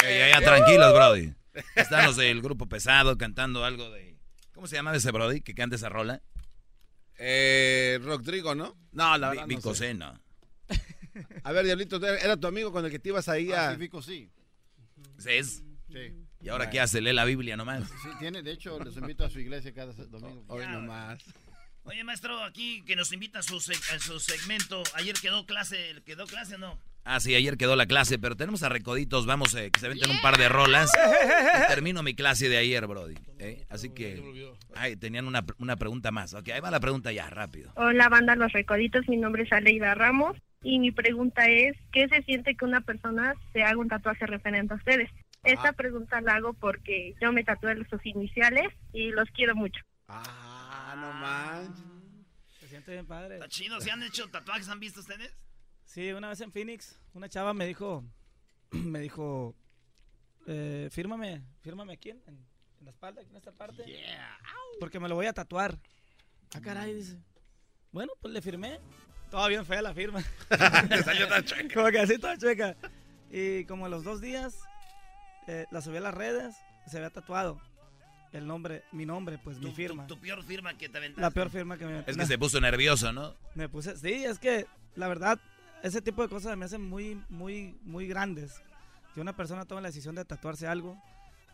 [0.05, 1.35] Ey, ya, ya, tranquilos, Brody.
[1.77, 4.17] Están los del grupo pesado cantando algo de.
[4.55, 6.21] ¿Cómo se llama ese Brody que canta esa rola?
[7.17, 8.77] Eh, Rodrigo, ¿no?
[8.93, 9.47] No, la verdad.
[9.47, 9.89] Vi- no Vico sé.
[9.89, 10.21] C, no.
[11.45, 13.69] A ver, Diablito, era tu amigo con el que te ibas ahí a.
[13.69, 14.29] Ah, sí, Vico, sí.
[15.25, 15.63] ¿Es?
[15.93, 16.24] Sí.
[16.45, 17.01] ¿Y ahora qué hace?
[17.01, 17.89] Lee la Biblia nomás.
[18.03, 20.45] Sí, tiene, de hecho, los invito a su iglesia cada domingo.
[20.49, 21.25] Hoy nomás.
[21.85, 24.83] Oye, maestro, aquí que nos invita a su, seg- a su segmento.
[24.95, 26.79] Ayer quedó clase, ¿quedó clase o no?
[27.07, 30.11] Ah, sí, ayer quedó la clase, pero tenemos a Recoditos, vamos, eh, que se venten
[30.11, 30.91] un par de rolas.
[31.65, 33.15] Y termino mi clase de ayer, Brody.
[33.39, 33.65] ¿eh?
[33.69, 34.23] Así que...
[34.75, 36.33] Ay, tenían una, una pregunta más.
[36.35, 37.71] Ok, ahí va la pregunta ya, rápido.
[37.77, 39.07] Hola, banda Los Recoditos.
[39.09, 40.37] Mi nombre es Aleida Ramos.
[40.63, 44.73] Y mi pregunta es: ¿qué se siente que una persona se haga un tatuaje referente
[44.73, 45.11] a ustedes?
[45.45, 49.81] Esta pregunta la hago porque yo me tatué sus iniciales y los quiero mucho.
[50.09, 51.85] Ah, no manches.
[52.61, 53.35] Se siente bien padre.
[53.35, 54.69] Está chido, ¿se han hecho tatuajes?
[54.69, 55.33] ¿Han visto ustedes?
[55.85, 58.05] Sí, una vez en Phoenix, una chava me dijo,
[58.71, 59.55] me dijo,
[60.47, 62.23] eh, fírmame, fírmame aquí en,
[62.81, 63.85] la espalda, aquí en esta parte.
[64.81, 65.79] Porque me lo voy a tatuar.
[66.55, 67.19] Ah, caray, dice.
[67.93, 68.81] Bueno, pues le firmé.
[69.31, 70.21] Toda bien fea la firma.
[71.05, 71.75] salió toda chueca.
[71.75, 72.77] Como que así toda chueca.
[73.31, 74.61] Y como a los dos días,
[75.47, 76.55] eh, la subí a las redes,
[76.87, 77.61] se había tatuado.
[78.33, 80.09] El nombre, mi nombre, pues mi firma.
[80.09, 81.21] Tu peor firma que te aventaste.
[81.21, 83.35] La peor firma que me Es que se puso nervioso, ¿no?
[83.55, 85.39] me puse, sí, es que la verdad,
[85.83, 88.61] ese tipo de cosas me hacen muy, muy, muy grandes.
[89.15, 91.01] Que una persona tome la decisión de tatuarse algo,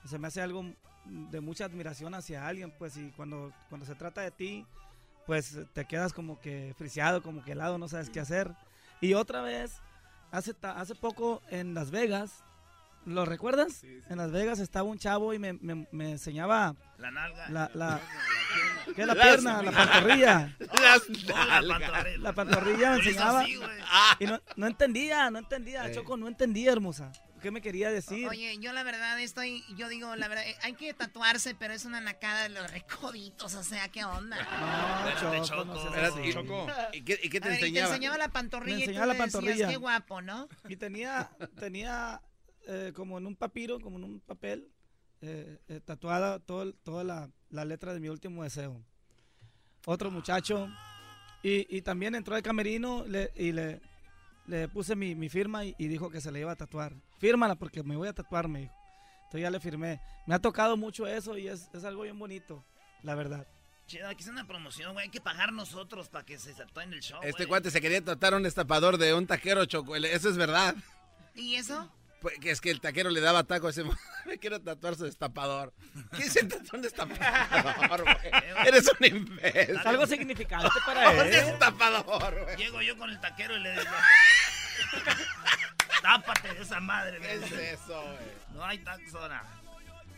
[0.06, 0.64] se me hace algo
[1.04, 4.66] de mucha admiración hacia alguien, pues, y cuando, cuando se trata de ti,
[5.26, 8.50] pues te quedas como que friseado, como que helado, no sabes qué hacer.
[9.00, 9.80] Y otra vez,
[10.30, 12.42] hace, hace poco en Las Vegas,
[13.06, 13.82] ¿lo recuerdas?
[14.08, 17.48] En Las Vegas estaba un chavo y me, me- me enseñaba La nalga.
[17.48, 18.00] la, la,
[18.94, 19.62] ¿qué es la Las- pierna?
[19.62, 20.56] La pantorrilla.
[20.58, 21.08] Las
[21.64, 22.18] la pantorrilla.
[22.18, 23.40] La pantorrilla me enseñaba.
[23.40, 23.58] así,
[24.20, 25.88] y no, no entendía, no entendía.
[25.88, 25.94] Eh.
[25.94, 27.10] Choco, no entendía, hermosa.
[27.40, 28.28] ¿Qué me quería decir?
[28.28, 31.86] Oye, yo la verdad estoy, yo digo, la verdad, eh, hay que tatuarse, pero es
[31.86, 34.36] una nacada de los recoditos, o sea, ¿qué onda?
[34.36, 36.28] No, Espérate, Choco, no Espérate, así.
[36.28, 36.66] ¿y- Choco.
[36.92, 37.88] ¿Y qué, y qué A te ver, y te enseñaba?
[37.94, 39.68] enseñaba la pantorrilla Me y tú enseñaba la decías, pantorrilla.
[39.68, 40.48] qué guapo, ¿no?
[40.68, 42.20] Y tenía, tenía
[42.70, 44.68] eh, como en un papiro, como en un papel,
[45.20, 48.80] eh, eh, tatuada todo, toda la, la letra de mi último deseo.
[49.86, 50.68] Otro muchacho.
[51.42, 53.80] Y, y también entró al camerino le- y le,
[54.46, 56.94] le puse mi, mi firma y, y dijo que se le iba a tatuar.
[57.18, 58.74] Fírmala porque me voy a tatuar, me dijo.
[59.24, 60.00] Entonces ya le firmé.
[60.26, 62.64] Me ha tocado mucho eso y es, es algo bien bonito,
[63.02, 63.46] la verdad.
[63.86, 65.04] Chido, aquí es una promoción, güey.
[65.06, 67.48] Hay que pagar nosotros para que se tatúen el show, Este güey.
[67.48, 69.96] cuate se quería tratar un destapador de un taquero, Choco.
[69.96, 70.74] Eso es verdad.
[71.34, 71.90] ¿Y eso?
[72.20, 73.84] Pues, que es que el taquero le daba taco a ese...
[74.26, 75.72] Me quiero tatuar su destapador.
[76.16, 78.16] ¿Qué se tatuó un destapador, güey?
[78.66, 79.76] Eres un imbécil.
[79.76, 81.30] Es algo significante para Un él.
[81.30, 82.56] destapador, güey.
[82.56, 83.84] Llego yo con el taquero y le digo...
[86.02, 87.52] Tápate de esa madre, ¿Qué güey.
[87.52, 88.16] es eso, güey?
[88.54, 89.44] No hay tacos ahora.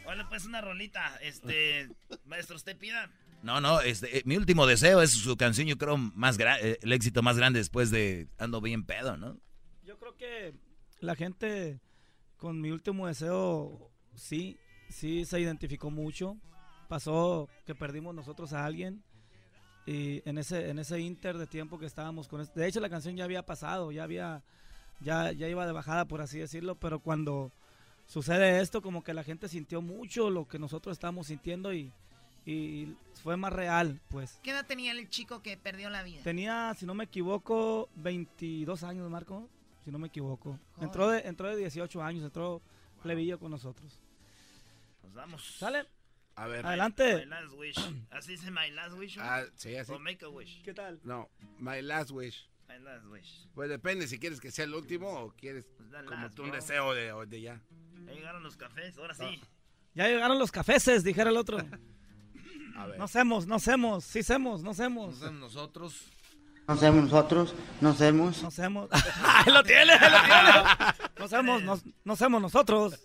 [0.04, 1.16] Hola, pues una rolita.
[1.20, 1.88] Este,
[2.26, 3.10] maestro, usted pida.
[3.42, 6.78] No, no, este, eh, mi último deseo es su canción, yo creo, más gra- eh,
[6.82, 9.36] el éxito más grande después de Ando Bien Pedo, ¿no?
[9.84, 10.54] Yo creo que
[11.00, 11.80] la gente
[12.42, 16.36] con mi último deseo, sí, sí se identificó mucho.
[16.88, 19.04] Pasó que perdimos nosotros a alguien
[19.86, 23.16] y en ese en ese inter de tiempo que estábamos con de hecho la canción
[23.16, 24.42] ya había pasado ya había
[25.00, 27.50] ya ya iba de bajada por así decirlo pero cuando
[28.06, 31.92] sucede esto como que la gente sintió mucho lo que nosotros estábamos sintiendo y,
[32.46, 36.22] y fue más real pues ¿Qué edad tenía el chico que perdió la vida?
[36.22, 39.48] tenía si no me equivoco 22 años Marco
[39.84, 42.62] si no me equivoco entró de entró de 18 años entró
[43.02, 43.98] plebillo con nosotros
[45.02, 45.44] Nos vamos.
[45.58, 45.86] sale
[46.34, 46.64] A ver.
[46.64, 47.16] Adelante.
[47.18, 47.76] My last wish.
[48.10, 49.18] ¿Así dice my last wish?
[49.18, 49.22] ¿no?
[49.22, 49.92] Ah, sí, así.
[49.92, 50.62] O make a wish.
[50.62, 50.98] ¿Qué tal?
[51.04, 52.48] No, my last wish.
[52.68, 53.46] My last wish.
[53.54, 56.48] Pues depende si quieres que sea el último o quieres the como last, tú un
[56.50, 56.56] bro.
[56.58, 57.60] deseo de, de ya.
[58.06, 59.42] Ya llegaron los cafés, ahora sí.
[59.94, 61.58] ya llegaron los cafeses dijera el otro
[62.78, 62.96] A ver.
[62.98, 66.00] no hacemos no hacemos sí hacemos no hacemos nosotros
[66.68, 68.42] No somos nosotros, no somos.
[68.42, 68.88] No somos.
[69.24, 71.02] Ahí lo tiene, lo tiene.
[71.18, 71.62] No somos,
[72.30, 73.00] no, nosotros.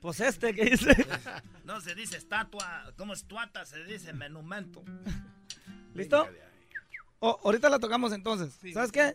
[0.00, 1.06] Pues este que dice.
[1.64, 4.84] No se dice estatua, como estuata, se dice monumento.
[5.94, 6.28] ¿Listo?
[7.20, 8.54] Oh, ahorita la tocamos entonces.
[8.74, 9.14] ¿Sabes qué?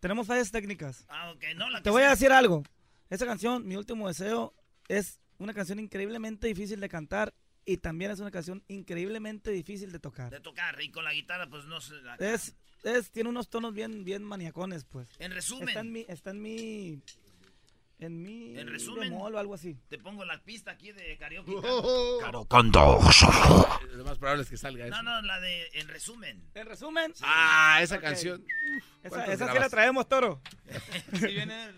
[0.00, 1.04] Tenemos fallas técnicas.
[1.10, 2.62] Ah, ok, no la Te voy a decir algo.
[3.10, 4.54] Esa canción, Mi Último Deseo,
[4.88, 7.34] es una canción increíblemente difícil de cantar
[7.66, 10.30] y también es una canción increíblemente difícil de tocar.
[10.30, 12.14] de tocar y con la guitarra, pues no se la.
[12.16, 15.08] Es, es, tiene unos tonos bien, bien maniacones, pues.
[15.18, 15.68] En resumen.
[15.68, 17.00] Está en mi, está en mi,
[17.98, 19.10] en mi En resumen.
[19.10, 19.76] bemol o algo así.
[19.88, 21.52] Te pongo la pista aquí de karaoke.
[22.20, 23.00] Caro Condo.
[23.92, 24.96] Lo más probable es que salga eso.
[24.96, 26.42] No, no, la de en resumen.
[26.54, 27.12] En resumen.
[27.22, 28.44] Ah, esa canción.
[29.02, 30.40] Esa, ¿Cuántos esa sí la traemos, toro.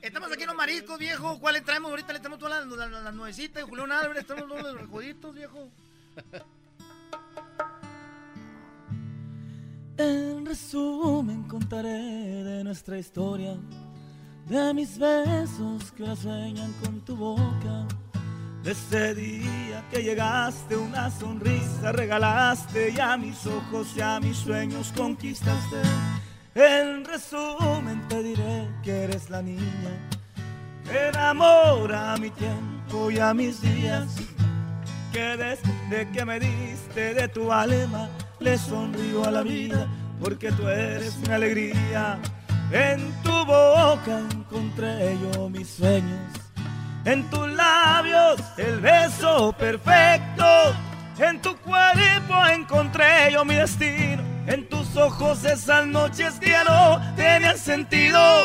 [0.02, 1.38] Estamos aquí en los mariscos, viejo.
[1.38, 1.90] ¿Cuál le traemos?
[1.90, 3.62] Ahorita le traemos todas las, las, las nuevecitas.
[3.64, 5.70] Julián Álvarez, estamos todos los recoditos, viejo.
[9.98, 11.88] En resumen contaré
[12.44, 13.56] de nuestra historia,
[14.46, 17.86] de mis besos que sueñan con tu boca,
[18.62, 24.36] de ese día que llegaste una sonrisa regalaste y a mis ojos y a mis
[24.36, 25.80] sueños conquistaste.
[26.54, 30.10] En resumen te diré que eres la niña
[30.84, 34.14] que enamora mi tiempo y a mis días
[35.10, 39.86] que desde que me diste de tu alma le sonrío a la vida
[40.20, 42.18] porque tú eres mi alegría.
[42.72, 46.18] En tu boca encontré yo mis sueños,
[47.04, 50.44] en tus labios el beso perfecto,
[51.18, 57.00] en tu cuerpo encontré yo mi destino, en tus ojos esas noches que ya no
[57.14, 58.42] tenían sentido,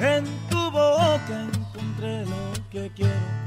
[0.00, 3.42] en tu boca encontré lo que quiero.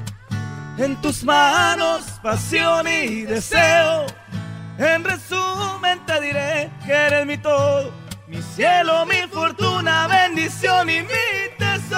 [0.77, 4.08] En tus manos pasión y deseo.
[4.77, 7.93] En resumen te diré que eres mi todo,
[8.27, 11.95] mi cielo, mi fortuna, bendición y mi tesoro.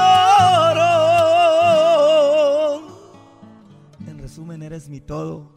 [4.06, 5.52] En resumen eres mi todo,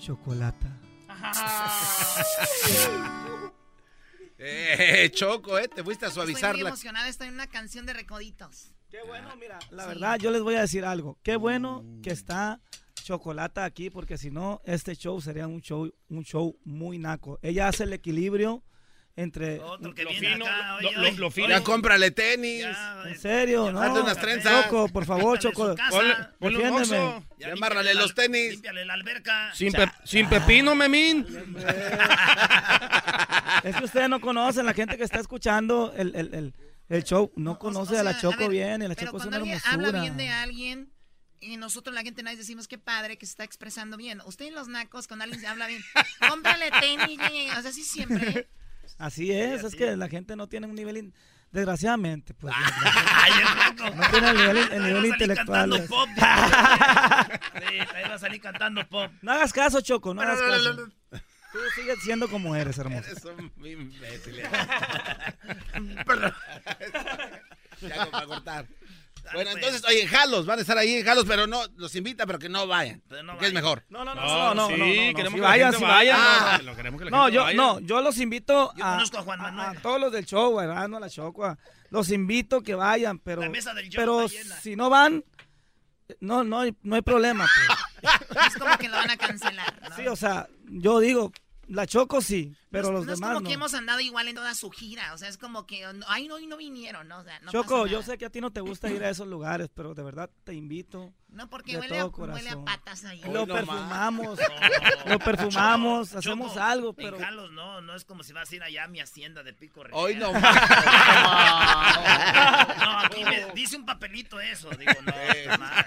[0.00, 0.80] chocolata.
[4.38, 6.68] Eh, Choco, eh, te fuiste a Estoy suavizar muy la...
[6.68, 7.08] emocionada.
[7.08, 8.74] Estoy en una canción de recoditos.
[8.90, 9.58] Qué bueno, mira.
[9.70, 11.18] La verdad, yo les voy a decir algo.
[11.22, 12.60] Qué bueno que está
[13.06, 17.38] Chocolata aquí, porque si no, este show sería un show, un show muy naco.
[17.40, 18.64] Ella hace el equilibrio
[19.14, 21.48] entre Otro que Lo viene fino, acá, lo- oye, lo- oye, lo fino.
[21.48, 22.62] Ya cómprale tenis.
[22.62, 23.80] Ya, En serio, ¿no?
[23.80, 24.64] Hazle unas trenzas.
[24.64, 25.74] Choco, por favor, Choco.
[25.88, 27.24] Ponle, ponle un.
[27.38, 28.50] Ya amárrale los tenis.
[28.54, 29.54] Límpiale la alberca.
[29.54, 31.24] Sin, pe- sin pepino, memín.
[33.62, 36.54] Es que ustedes no conocen, la gente que está escuchando el, el, el,
[36.88, 39.18] el show no conoce O a la sea, Choco ver, bien, y la pero Choco
[39.18, 39.86] es una alguien hermosura.
[39.88, 40.92] habla bien de alguien
[41.46, 44.20] y nosotros la gente nadie decimos qué padre que se está expresando bien.
[44.26, 45.82] Ustedes los nacos cuando alguien se habla bien,
[46.28, 48.48] cómprale tenis, eh, o sea, sí siempre.
[48.98, 51.14] Así es, es que la gente no tiene un nivel, in-
[51.52, 52.54] desgraciadamente, pues.
[53.14, 53.32] Ay,
[53.80, 55.70] el no tiene el nivel, el intelectual.
[55.70, 56.08] cantando pop.
[56.16, 59.10] Sí, ahí va a salir cantando pop.
[59.22, 60.88] No hagas caso, Choco, no hagas caso.
[61.52, 63.08] Tú sigues siendo como eres, hermoso.
[63.10, 64.36] Eres un imbécil.
[67.80, 68.66] ya para cortar.
[69.34, 69.64] Bueno, pues.
[69.64, 72.38] entonces, oye, en Jalos, van a estar ahí en Jalos, pero no, los invita, pero
[72.38, 73.02] que no vayan.
[73.08, 73.84] Pero no que es mejor.
[73.88, 76.16] No, no, no, No, no, no, sí, no, no, no, queremos sí que vayan, vaya.
[76.16, 76.58] vayan.
[76.66, 77.56] No, lo queremos que la No, gente yo, vaya.
[77.56, 79.78] no, yo los invito Yo a, conozco a Juan a- Manuel.
[79.78, 80.60] a todos los del show.
[80.60, 81.44] No a la Choco.
[81.44, 81.58] a-
[81.90, 85.24] Los invito que vayan, pero, La mesa del show pero si no van,
[86.20, 87.46] no, no, hay, no hay problema.
[88.02, 88.12] pues.
[88.46, 89.80] Es como que lo van a cancelar.
[89.88, 89.96] ¿no?
[89.96, 91.32] Sí, o sea, yo digo,
[91.68, 93.48] la Choco sí, pero no, los no es demás como no.
[93.48, 96.38] que hemos andado igual en toda su gira, o sea, es como que, ay, no,
[96.38, 97.18] y no vinieron, ¿no?
[97.18, 99.26] O sea, no Choco, yo sé que a ti no te gusta ir a esos
[99.26, 101.12] lugares, pero de verdad te invito.
[101.28, 103.20] No, porque de huele a, huele a patas ahí.
[103.24, 104.44] Lo no perfumamos, No,
[105.12, 108.50] lo perfumamos, Choco, hacemos Choco, algo, pero En Jalos no, no es como si vas
[108.50, 110.00] a ir allá a mi hacienda de Pico Rivera.
[110.00, 110.40] Hoy no No,
[113.00, 114.70] aquí me dice un papelito, eso.
[114.70, 115.12] Digo, no,
[115.58, 115.86] mal.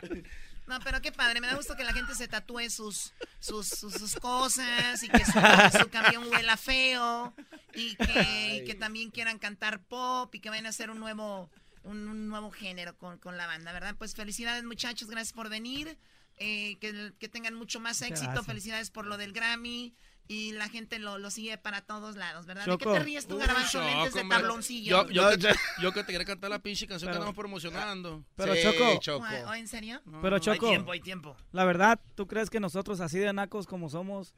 [0.68, 3.94] No, pero qué padre, me da gusto que la gente se tatúe sus, sus, sus,
[3.94, 5.32] sus cosas y que su,
[5.78, 7.32] su camión huela feo
[7.74, 11.48] y que, y que también quieran cantar pop y que vayan a hacer un nuevo,
[11.84, 13.94] un, un nuevo género con, con la banda, ¿verdad?
[13.96, 15.96] Pues felicidades muchachos, gracias por venir,
[16.36, 19.94] eh, que, que tengan mucho más éxito, felicidades por lo del Grammy.
[20.30, 22.66] Y la gente lo, lo sigue para todos lados, ¿verdad?
[22.66, 22.90] Choco.
[22.90, 23.78] ¿De qué te ríes tú, garbanzo?
[23.78, 25.06] Choco, Lentes de tabloncillo.
[25.06, 28.24] Yo, yo, que, yo que te quería cantar la pinche canción que Pero- andamos promocionando.
[28.36, 28.54] Pero
[29.00, 30.02] Choco, ¿O en serio?
[30.20, 31.36] pero Choco, Hay tiempo, hay tiempo.
[31.52, 34.34] la verdad, ¿tú crees que nosotros así de nacos como somos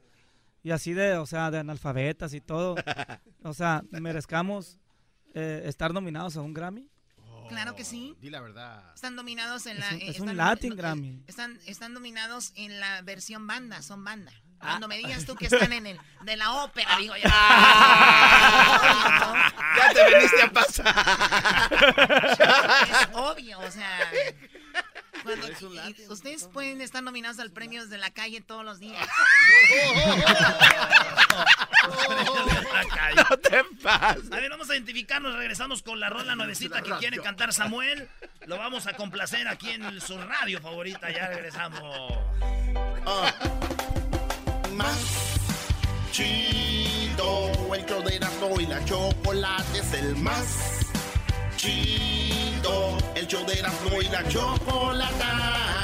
[0.63, 2.75] y así de, o sea, de analfabetas y todo,
[3.43, 4.77] o sea, merezcamos
[5.33, 6.87] eh, estar nominados a un Grammy?
[7.49, 8.15] Claro que sí.
[8.21, 8.93] Di la verdad.
[8.95, 9.89] Están dominados en Es la.
[9.89, 11.23] un- eh, es un están- Latin no, eh, Grammy.
[11.27, 14.31] Están, están dominados en la versión banda, son banda.
[14.61, 14.67] Ah.
[14.69, 17.23] Cuando me digas tú que están en el de la ópera, digo yo.
[19.77, 20.95] Ya te viniste a pasar.
[22.91, 23.99] Es obvio, o sea.
[25.23, 28.63] cuando- Es un y- Latin, ustedes pueden estar nominados al premios de la calle todos
[28.63, 29.07] los días.
[33.15, 34.31] No te pases.
[34.31, 35.35] A ver, vamos a identificarnos.
[35.35, 38.07] Regresamos con la rola nuevecita que quiere cantar Samuel.
[38.45, 41.09] Lo vamos a complacer aquí en su radio favorita.
[41.09, 42.13] Ya regresamos.
[44.81, 44.97] Más
[46.11, 50.79] chido, el show de Erasmo y la chocolate es el más
[51.55, 55.75] chido, el show de Erasmo y la chocolata.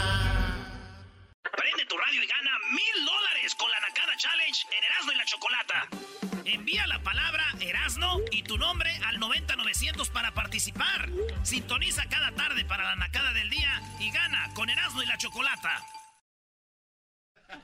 [1.44, 5.26] Prende tu radio y gana mil dólares con la Nakada Challenge en Erasmo y la
[5.26, 5.88] Chocolata.
[6.46, 11.10] Envía la palabra Erasno y tu nombre al 90900 para participar.
[11.44, 15.86] Sintoniza cada tarde para la Nakada del día y gana con Erasmo y la Chocolata.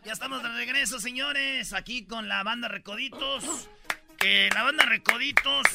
[0.06, 3.70] Ya estamos de regreso, señores, aquí con la banda Recoditos.
[4.18, 5.66] Que la banda Recoditos.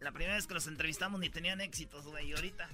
[0.00, 2.28] La primera vez que los entrevistamos ni tenían éxitos, güey.
[2.30, 2.68] Y ahorita.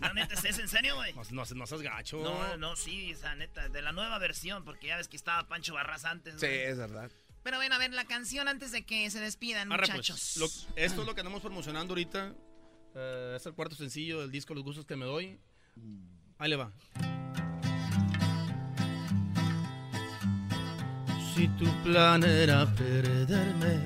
[0.00, 1.12] La neta, ¿es en serio, güey?
[1.14, 2.22] No, no, no seas gacho.
[2.22, 5.74] No, no, sí, esa neta, de la nueva versión, porque ya ves que estaba Pancho
[5.74, 6.38] Barras antes.
[6.38, 7.10] Sí, es verdad.
[7.42, 10.36] Pero bueno, a ver, la canción antes de que se despidan, Arre, pues, muchachos.
[10.36, 10.46] lo-
[10.76, 12.34] esto es lo que andamos promocionando ahorita.
[12.94, 15.38] Eh, es el cuarto sencillo del disco Los Gustos que me doy.
[16.38, 16.72] Ahí le va.
[21.36, 23.78] Si tu plan era perderme,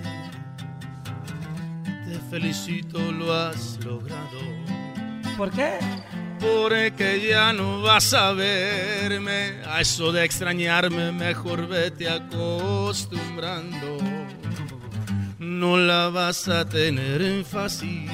[2.06, 4.38] te felicito, lo has logrado.
[5.36, 5.80] ¿Por qué?
[6.38, 9.62] Porque ya no vas a verme.
[9.66, 13.98] A eso de extrañarme, mejor vete acostumbrando.
[15.40, 18.08] No la vas a tener fácil.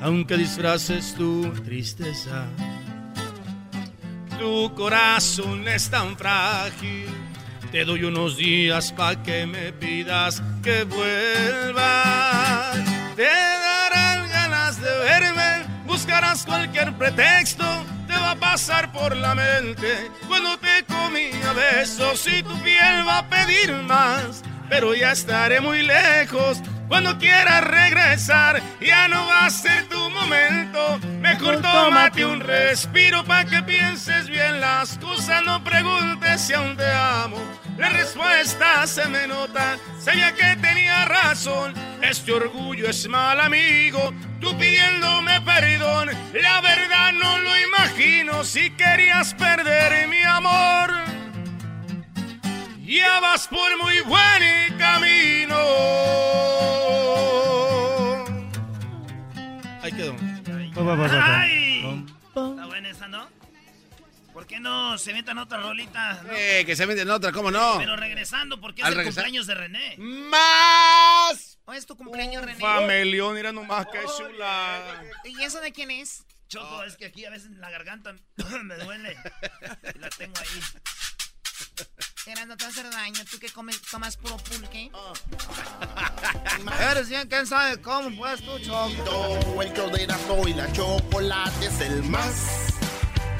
[0.00, 2.46] Aunque disfraces tu tristeza,
[4.38, 7.21] tu corazón es tan frágil.
[7.72, 12.72] Te doy unos días pa' que me pidas que vuelva.
[13.16, 17.64] Te darán ganas de verme, buscarás cualquier pretexto.
[18.06, 23.08] Te va a pasar por la mente cuando te comí a besos y tu piel
[23.08, 24.42] va a pedir más.
[24.68, 26.58] Pero ya estaré muy lejos.
[26.92, 30.98] Cuando quieras regresar, ya no va a ser tu momento.
[31.22, 35.42] Mejor tómate un respiro para que pienses bien las cosas.
[35.42, 37.38] No preguntes si aún te amo.
[37.78, 39.78] La respuesta se me nota.
[39.98, 41.72] Sabía que tenía razón.
[42.02, 44.12] Este orgullo es mal amigo.
[44.38, 46.10] Tú pidiéndome perdón.
[46.34, 48.44] La verdad no lo imagino.
[48.44, 50.92] Si querías perder mi amor.
[52.84, 56.51] Ya vas por muy buen camino.
[60.90, 62.04] ¡Ay!
[62.28, 63.28] Está buena esa, ¿no?
[64.32, 66.22] ¿Por qué no se metan otra rolita?
[66.22, 66.32] no?
[66.32, 67.74] Eh, que se meten otra, ¿cómo no?
[67.78, 69.96] Pero regresando, porque es Al el regresar- cumpleaños de René.
[69.98, 71.58] ¡Más!
[71.66, 72.58] Hoy es tu cumpleaños, René.
[72.58, 75.04] Famelión, mira nomás qué chula.
[75.24, 76.24] ¿Y eso de quién es?
[76.48, 78.14] Choco, es que aquí a veces la garganta
[78.62, 79.16] me duele.
[79.94, 80.60] Y la tengo ahí.
[82.24, 83.24] Eras, no te va a hacer daño.
[83.28, 84.92] Tú que comes, tomas puro pulque.
[86.90, 89.60] Eres bien, quién sabe cómo, pues tú, Choco.
[89.60, 92.68] El show de Erasmo y la chocolate es el más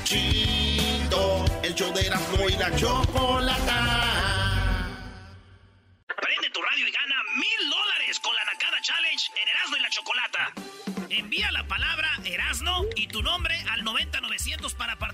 [0.03, 1.45] chido.
[1.63, 4.32] El show de Erasmo y la chocolata.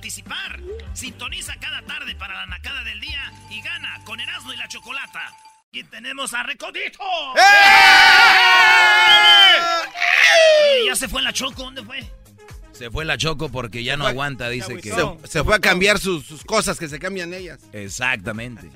[0.08, 0.58] Participar.
[0.94, 5.20] Sintoniza cada tarde para la Nakada del día y gana con Erasmo y la Chocolata.
[5.68, 6.98] Aquí tenemos a Recodito.
[10.62, 12.10] Oye, ya se fue la Choco, ¿dónde fue?
[12.72, 14.92] Se fue la Choco porque ya no aguanta, dice que...
[14.92, 17.60] Se, se fue a cambiar sus, sus cosas que se cambian ellas.
[17.74, 18.70] Exactamente.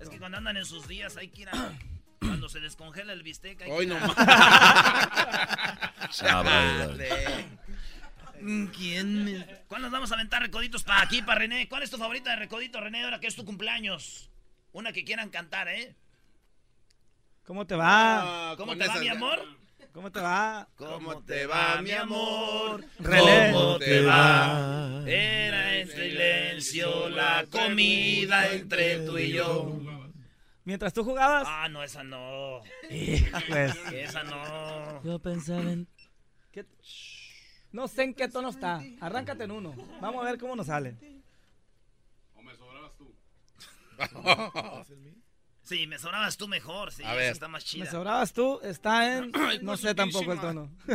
[0.00, 1.72] Es que cuando andan en sus días hay que ir a,
[2.20, 3.62] Cuando se descongela el bistec.
[3.62, 4.16] hay Hoy que- no más.
[8.42, 9.46] Mm, ¿Quién me...
[9.68, 11.68] ¿Cuándo nos vamos a aventar recoditos para aquí, para René?
[11.68, 14.30] ¿Cuál es tu favorita de recodito, René, ahora que es tu cumpleaños?
[14.72, 15.94] Una que quieran cantar, ¿eh?
[17.44, 18.50] ¿Cómo te va?
[18.50, 19.44] Ah, ¿Cómo con te va, mi amor?
[19.92, 20.68] ¿Cómo te va?
[20.76, 22.84] ¿Cómo te va, mi amor?
[22.98, 23.52] René.
[23.52, 25.02] ¿Cómo te va?
[25.06, 29.80] Era en silencio la comida entre tú y yo.
[30.64, 31.44] Mientras tú jugabas.
[31.46, 32.60] Ah, no, esa no.
[32.88, 35.02] Pues, Esa no.
[35.04, 35.88] yo pensaba en...
[36.52, 36.66] ¿Qué-
[37.72, 38.82] No sé en qué tono está.
[39.00, 39.74] Arráncate en uno.
[40.00, 40.96] Vamos a ver cómo nos sale.
[45.64, 47.32] Sí, me sonabas tú mejor, sí, A ver.
[47.32, 47.90] está más Me chida.
[47.90, 48.58] sobrabas tú.
[48.64, 49.30] Está en...
[49.62, 50.68] No sé tampoco el tono.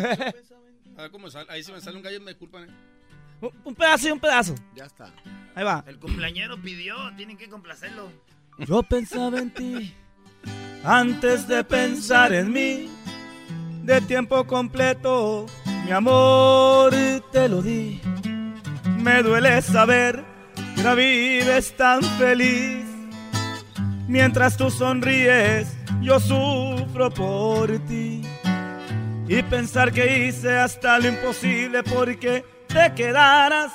[0.97, 1.49] A ver cómo sale.
[1.51, 2.65] Ahí si me sale un gallo, me disculpan.
[2.69, 2.73] eh.
[3.41, 4.55] Un- un pedazo y un pedazo.
[4.75, 5.13] Ya está.
[5.55, 5.83] Ahí va.
[5.87, 8.11] El cumpleañero pidió, tienen que complacerlo.
[8.59, 9.93] Yo pensaba en ti
[10.83, 12.89] antes de pensar en mí.
[13.83, 15.45] De tiempo completo,
[15.85, 16.93] mi amor,
[17.31, 18.01] te lo di.
[18.99, 20.23] Me duele saber
[20.75, 22.85] que no vives tan feliz.
[24.07, 25.67] Mientras tú sonríes,
[26.01, 28.21] yo sufro por ti.
[29.27, 33.71] Y pensar que hice hasta lo imposible porque te quedaras.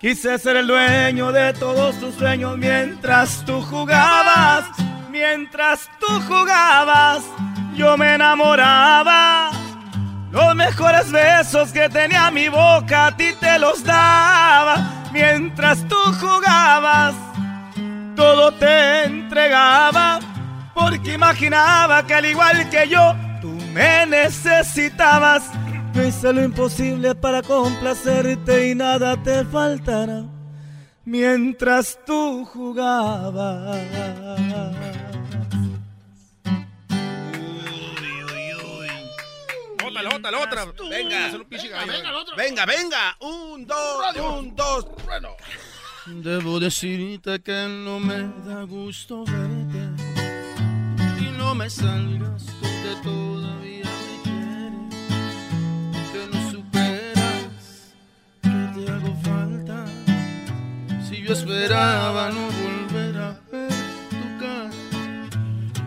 [0.00, 4.64] Quise ser el dueño de todos tus sueños mientras tú jugabas.
[5.10, 7.22] Mientras tú jugabas,
[7.76, 9.61] yo me enamoraba.
[10.32, 15.04] Los mejores besos que tenía mi boca a ti te los daba.
[15.12, 17.14] Mientras tú jugabas,
[18.16, 20.20] todo te entregaba.
[20.74, 25.50] Porque imaginaba que al igual que yo, tú me necesitabas.
[25.92, 30.24] Yo hice lo imposible para complacerte y nada te faltará.
[31.04, 33.76] Mientras tú jugabas.
[40.02, 40.64] La otra, la otra.
[40.88, 41.26] Venga.
[41.26, 41.92] Hacer un pinche gallo.
[42.36, 43.16] Venga, venga.
[43.20, 44.86] Un, dos, un, dos.
[45.04, 45.36] Bueno.
[46.06, 49.88] Debo decirte que no me da gusto verte
[51.20, 54.94] y no me salgas tú que todavía me quieres,
[56.12, 57.94] que no superas
[58.42, 59.86] que te hago falta.
[61.08, 62.71] Si yo esperaba no volver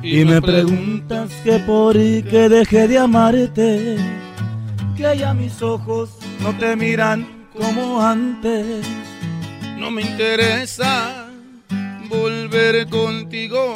[0.06, 3.98] Y me preguntas que por qué dejé de amarte,
[4.96, 8.86] que ya mis ojos no te miran como antes.
[9.80, 11.26] No me interesa
[12.08, 13.74] volver contigo.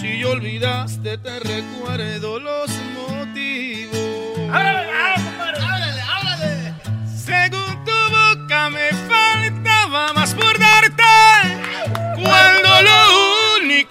[0.00, 2.68] Si olvidaste, te recuerdo los
[3.08, 4.50] motivos.
[4.52, 4.99] ¡Háblale,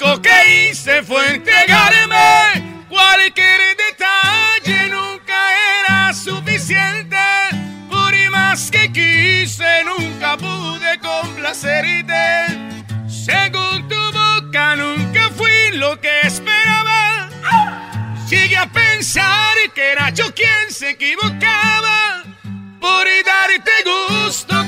[0.10, 2.86] lo que hice fue entregarme.
[2.90, 5.38] Cualquier detalle nunca
[5.82, 7.26] era suficiente.
[7.90, 12.24] Por más que quise, nunca pude complacerte.
[13.08, 17.30] Según tu boca, nunca fui lo que esperaba.
[18.30, 22.24] Llegué a pensar que era yo quien se equivocaba.
[22.80, 24.59] Por darte gusto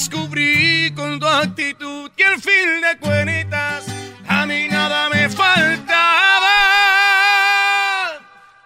[0.00, 3.86] descubrí con tu actitud que al fin de cuentas
[4.28, 6.50] a mí nada me faltaba.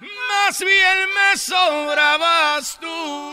[0.01, 3.33] Más bien me sobrabas tú.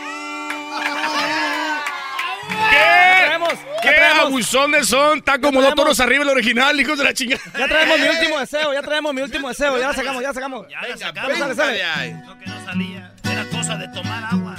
[2.70, 2.76] ¿Qué?
[2.76, 3.88] traemos, ¿Qué
[4.20, 5.18] abusones son?
[5.18, 7.42] Está como dos toros arriba el original, hijos de la chingada.
[7.58, 10.34] Ya traemos mi último deseo, ya traemos mi último deseo, ya la sacamos, ya la
[10.34, 10.68] sacamos.
[10.68, 11.38] Ya la Venga, sacamos.
[11.38, 12.22] sale, sale.
[12.26, 13.12] Lo que no salía.
[13.24, 14.54] Era cosa de tomar agua.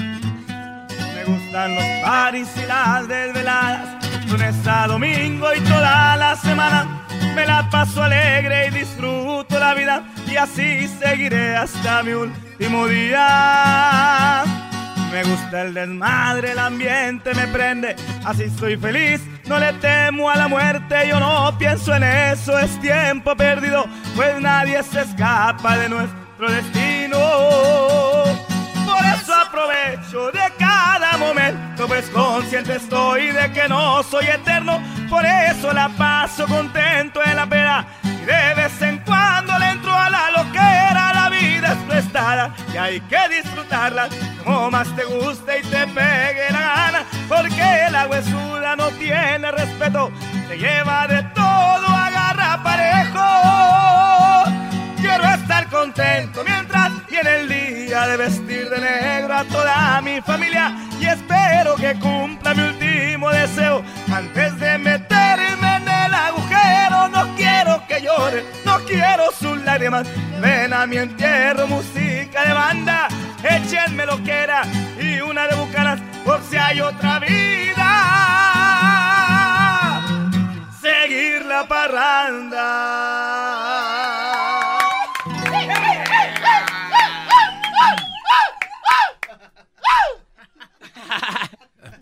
[1.30, 7.06] Me gustan los paris y las desveladas, lunes a domingo y toda la semana.
[7.36, 14.44] Me la paso alegre y disfruto la vida y así seguiré hasta mi último día.
[15.12, 20.36] Me gusta el desmadre, el ambiente me prende, así estoy feliz, no le temo a
[20.36, 25.90] la muerte, yo no pienso en eso, es tiempo perdido, pues nadie se escapa de
[25.90, 27.09] nuestro destino.
[32.40, 34.82] Consciente estoy de que no soy eterno.
[35.10, 39.94] Por eso la paso contento en la pena y de vez en cuando le entro
[39.94, 41.12] a la loquera.
[41.14, 44.08] La vida es prestada y hay que disfrutarla
[44.46, 47.04] como más te guste y te pegue la gana.
[47.28, 50.10] Porque la huesuda no tiene respeto,
[50.48, 53.26] se lleva de todo, agarra parejo.
[55.02, 60.89] Quiero estar contento mientras viene el día de vestir de negro a toda mi familia
[61.10, 63.84] espero que cumpla mi último deseo
[64.14, 67.08] antes de meterme en el agujero.
[67.10, 70.08] No quiero que llore, no quiero sus lágrimas.
[70.42, 73.08] Ven a mi entierro, música de banda,
[73.44, 74.64] échenme lo que era
[75.00, 77.86] y una de bucanas por si hay otra vida.
[80.82, 83.69] Seguir la parranda.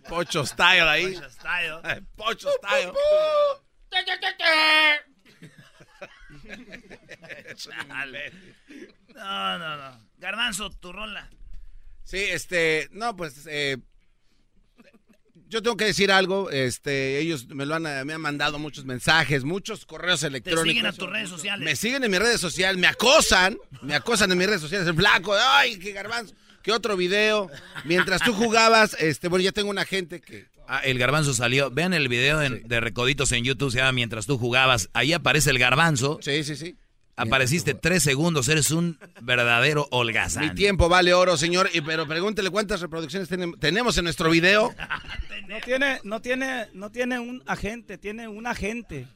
[0.07, 1.13] Pocho style ahí.
[1.13, 1.81] Pocho style.
[2.15, 2.93] Pocho style.
[7.55, 8.31] Chale.
[9.15, 10.07] No, no, no.
[10.17, 11.29] Garbanzo, tu rola.
[12.03, 13.77] Sí, este, no, pues, eh,
[15.49, 19.43] yo tengo que decir algo, este, ellos me lo han, me han mandado muchos mensajes,
[19.43, 20.67] muchos correos electrónicos.
[20.67, 21.65] siguen a tus redes sociales.
[21.65, 24.95] Me siguen en mis redes sociales, me acosan, me acosan en mis redes sociales, el
[24.95, 26.33] flaco, ay, qué garbanzo,
[26.67, 27.49] qué otro video.
[27.85, 30.47] Mientras tú jugabas, este, bueno, ya tengo una gente que...
[30.67, 31.71] Ah, el garbanzo salió.
[31.71, 34.89] Vean el video en- de Recoditos en YouTube, se llama Mientras tú jugabas.
[34.91, 36.19] Ahí aparece el garbanzo.
[36.21, 36.75] Sí, sí, sí.
[37.15, 40.43] Apareciste tres segundos, eres un verdadero holgazán.
[40.49, 44.75] Mi tiempo vale oro, señor, y, pero pregúntele cuántas reproducciones tenem- tenemos en nuestro video.
[45.47, 49.07] No tiene, no tiene, no tiene un agente, tiene un agente.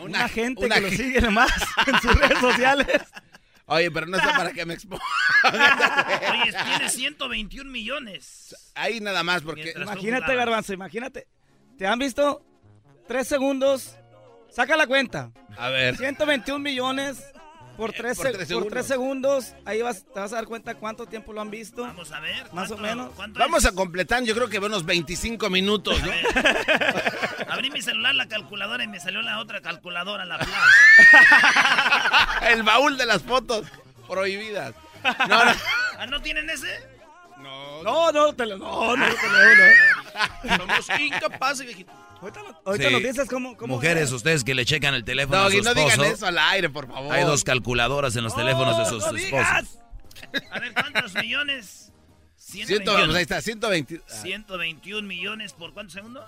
[0.00, 1.52] Un agente un que lo sigue nomás
[1.86, 2.86] en sus redes sociales.
[3.66, 5.02] Oye, pero no está para que me exponga.
[6.32, 8.54] Oye, tiene 121 millones.
[8.74, 9.62] Ahí nada más, porque...
[9.64, 10.34] Mientras Imagínate.
[10.34, 11.26] Garbanzo, imagínate.
[11.78, 12.44] ¿Te han visto?
[13.08, 13.96] Tres segundos.
[14.50, 15.32] Saca la cuenta.
[15.56, 15.96] A ver.
[15.96, 17.24] 121 millones
[17.76, 19.54] por tres, por se- tres por tres segundos.
[19.64, 21.82] Ahí vas, te vas a dar cuenta cuánto tiempo lo han visto.
[21.82, 22.44] Vamos a ver.
[22.52, 23.12] Más o ¿cuánto- menos.
[23.16, 23.70] cuánto Vamos es?
[23.70, 26.12] a completar, yo creo que unos 25 minutos, ¿no?
[27.54, 30.50] Abrí mi celular, la calculadora, y me salió la otra calculadora, la Flash.
[32.50, 33.66] El baúl de las fotos
[34.08, 34.74] prohibidas.
[35.28, 35.52] No, no.
[35.98, 36.80] ¿Ah, no tienen ese?
[37.38, 40.56] No, no, te lo, no, no, te lo, no.
[40.56, 41.92] Somos incapaces, viejito.
[42.20, 42.92] Ahorita, lo- ahorita Sí.
[42.94, 45.70] nos dices cómo, cómo Mujeres, ustedes que le checan el teléfono a Doggy, su no
[45.70, 45.96] esposo.
[46.02, 47.12] digan eso al aire, por favor.
[47.14, 49.24] Hay dos calculadoras en los teléfonos de sus no esposos.
[49.26, 49.78] digas.
[50.50, 51.92] A ver, ¿cuántos millones?
[52.36, 54.20] Ciento, 121, pues ahí está, 123.
[54.22, 56.24] 121 millones por cuántos segundos?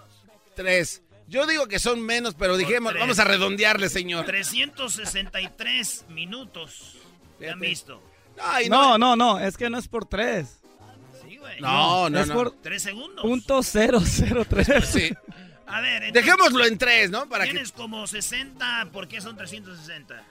[1.28, 4.24] Yo digo que son menos, pero dijimos, vamos a redondearle, señor.
[4.26, 6.96] 363 minutos.
[7.38, 8.02] ¿Te han visto?
[8.40, 10.60] Ay, No, no, no, es que no es por tres.
[11.26, 11.60] Sí, güey.
[11.60, 12.34] No, no, es no.
[12.34, 13.22] por Tres segundos.
[13.24, 14.68] punto cero cero tres.
[14.86, 15.12] Sí.
[15.66, 17.28] A ver, entonces, Dejémoslo en tres, ¿no?
[17.28, 17.50] Para que.
[17.50, 20.22] tienes como 60, ¿por qué son 360?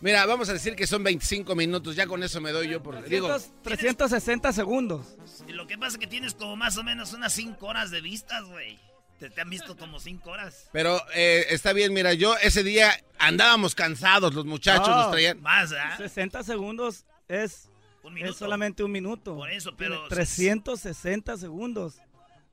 [0.00, 3.02] Mira, vamos a decir que son 25 minutos, ya con eso me doy yo por.
[3.08, 5.16] Digo, 300 360 segundos.
[5.46, 8.00] Y Lo que pasa es que tienes como más o menos unas 5 horas de
[8.00, 8.78] vistas, güey.
[9.18, 10.68] Te, te han visto como 5 horas.
[10.72, 14.96] pero eh, está bien, mira, yo ese día andábamos cansados, los muchachos No.
[14.96, 15.40] nos traían.
[15.40, 15.96] Más, ¿ah?
[15.96, 17.70] 60 segundos es,
[18.02, 19.36] Un es solamente un minuto.
[19.36, 21.94] Por eso, pero- 360 segundos.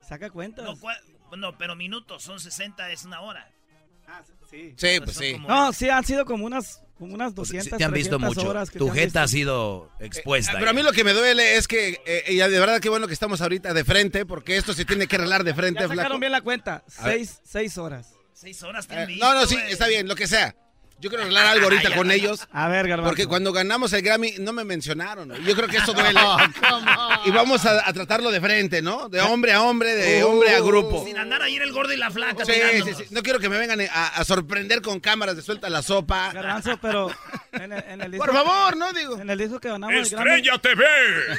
[0.00, 0.64] Saca cuentas.
[0.64, 0.98] No, cua-
[1.36, 3.50] no, pero minutos, son 60, es una hora.
[4.50, 4.74] sí.
[4.76, 5.32] Sí, Pues sí.
[5.32, 8.16] como- No, sí, han sido como unas, como unas Pues, 200, sí, te han visto
[8.16, 8.48] 300 mucho.
[8.50, 10.52] horas que Tu jeta ha sido expuesta.
[10.52, 12.88] Eh, Pero a mí lo que me duele es que, eh, y de verdad que
[12.88, 15.86] bueno que estamos ahorita de frente, porque esto se tiene que arreglar de frente, Ya
[15.86, 15.96] flaco.
[16.00, 16.84] sacaron bien la cuenta.
[16.86, 18.08] Seis, seis horas.
[18.34, 20.56] 6 horas Eh, no, no, sí, está bien, lo que sea.
[21.02, 22.46] Yo quiero arreglar algo ahorita Ay, con ellos.
[22.52, 23.10] A ver, Garbanzo.
[23.10, 25.28] Porque cuando ganamos el Grammy no me mencionaron.
[25.28, 25.36] ¿no?
[25.38, 26.18] Yo creo que eso duele.
[27.26, 29.08] y vamos a, a tratarlo de frente, ¿no?
[29.08, 30.28] De hombre a hombre, de Uh.
[30.28, 31.04] hombre a grupo.
[31.04, 32.44] Sin andar ahí el gordo y la flaca.
[32.44, 32.52] Sí,
[32.84, 33.04] sí, sí.
[33.10, 36.30] No quiero que me vengan a, a sorprender con cámaras de suelta la sopa.
[36.32, 37.10] Garbanzo, pero
[37.52, 38.92] en el, en el disco, Por favor, ¿no?
[38.92, 39.18] Digo.
[39.20, 40.84] en el disco que ganamos el Grammy, Estrella TV.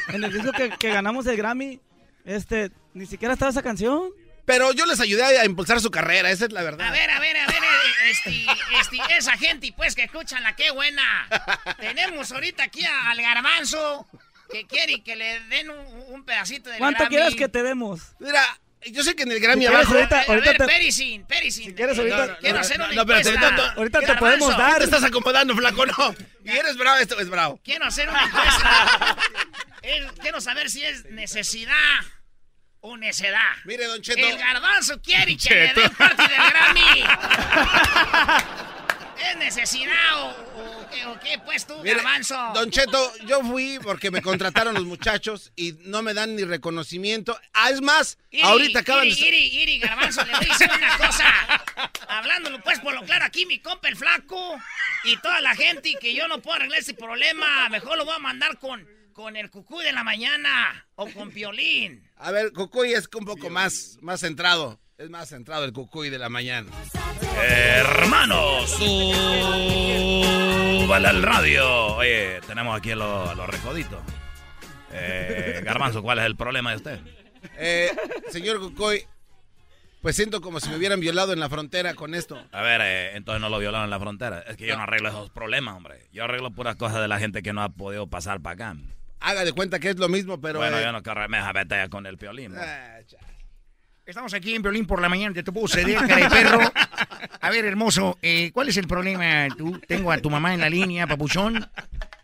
[0.09, 1.79] en el disco que, que ganamos el Grammy,
[2.25, 4.09] este, ni siquiera estaba esa canción.
[4.45, 6.85] Pero yo les ayudé a impulsar su carrera, esa es la verdad.
[6.85, 7.55] A ver, a ver, a ver,
[8.05, 8.45] este,
[8.79, 11.27] este, esa gente, pues, que escuchan la qué buena.
[11.79, 14.07] Tenemos ahorita aquí a- al garbanzo
[14.51, 18.01] que quiere que le den un, un pedacito de ¿Cuánto quieres que te demos?
[18.19, 18.43] Mira,
[18.91, 19.97] yo sé que en el Grammy Si quieres, abajo...
[19.97, 21.65] ahorita- a ahorita ver, te- Pericin, Pericin.
[21.69, 23.31] Si quieres, eh, ahorita- no, quiero hacer una encuesta.
[23.39, 24.77] no, no, ahorita te podemos ¿Qué dar.
[24.79, 25.85] te estás acomodando, flaco?
[25.85, 26.15] No.
[26.43, 27.59] Y eres bravo, esto es bravo.
[27.63, 29.17] Quiero hacer una encuesta.
[30.21, 31.73] Quiero saber si es necesidad
[32.83, 33.55] o necedad.
[33.63, 34.27] Mire, Don Cheto.
[34.27, 37.03] El garbanzo quiere que le den parte del Grammy.
[39.29, 42.35] ¿Es necesidad o, o qué, o qué, pues tú, Mire, garbanzo?
[42.53, 47.39] Don Cheto, yo fui porque me contrataron los muchachos y no me dan ni reconocimiento.
[47.53, 49.27] Ah, es más, Iri, ahorita acaban Iri, de...
[49.29, 51.63] Iri, Iri, garbanzo, le voy a decir una cosa.
[52.09, 54.59] Hablándolo pues por lo claro aquí, mi compa el flaco
[55.05, 57.69] y toda la gente que yo no puedo arreglar ese problema.
[57.69, 62.03] Mejor lo voy a mandar con, con el cucú de la mañana o con Piolín.
[62.17, 64.79] A ver, Cucuy es un poco más, más centrado.
[64.97, 66.69] Es más centrado el Cucuy de la mañana.
[67.41, 68.69] Hermanos,
[70.81, 71.95] súbale al radio.
[71.95, 74.01] Oye, tenemos aquí a los, a los recoditos.
[74.91, 76.99] Eh, Garbanzo, ¿cuál es el problema de usted?
[77.57, 77.91] Eh,
[78.29, 79.05] señor Cocoy,
[80.01, 82.41] pues siento como si me hubieran violado en la frontera con esto.
[82.51, 84.39] A ver, eh, entonces no lo violaron en la frontera.
[84.47, 86.07] Es que yo no arreglo esos problemas, hombre.
[86.11, 88.75] Yo arreglo puras cosas de la gente que no ha podido pasar para acá.
[89.23, 90.59] Haga de cuenta que es lo mismo, pero...
[90.59, 92.53] bueno, eh, yo no quiero me deja vete con el piolín.
[92.53, 92.61] ¿no?
[92.61, 92.99] ah,
[94.05, 96.59] Estamos aquí en Violín por la mañana, te puedo ceder, cara de perro.
[97.39, 99.47] A ver, hermoso, eh, ¿cuál es el problema?
[99.57, 101.65] Tú, tengo a tu mamá en la línea, papuchón.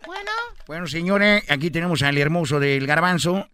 [0.05, 0.31] Bueno,
[0.67, 3.47] Bueno, señores, aquí tenemos al hermoso del garbanzo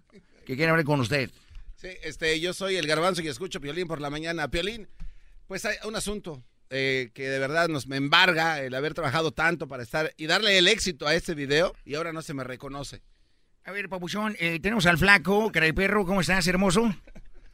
[0.43, 1.29] que quiere hablar con usted.
[1.75, 4.47] Sí, este, yo soy el garbanzo y escucho Piolín por la mañana.
[4.47, 4.87] Piolín,
[5.45, 9.67] pues hay un asunto eh, que de verdad nos me embarga el haber trabajado tanto
[9.67, 13.03] para estar y darle el éxito a este video y ahora no se me reconoce.
[13.67, 16.93] A ver, papuchón, eh, tenemos al flaco, cara de perro, ¿cómo estás, hermoso?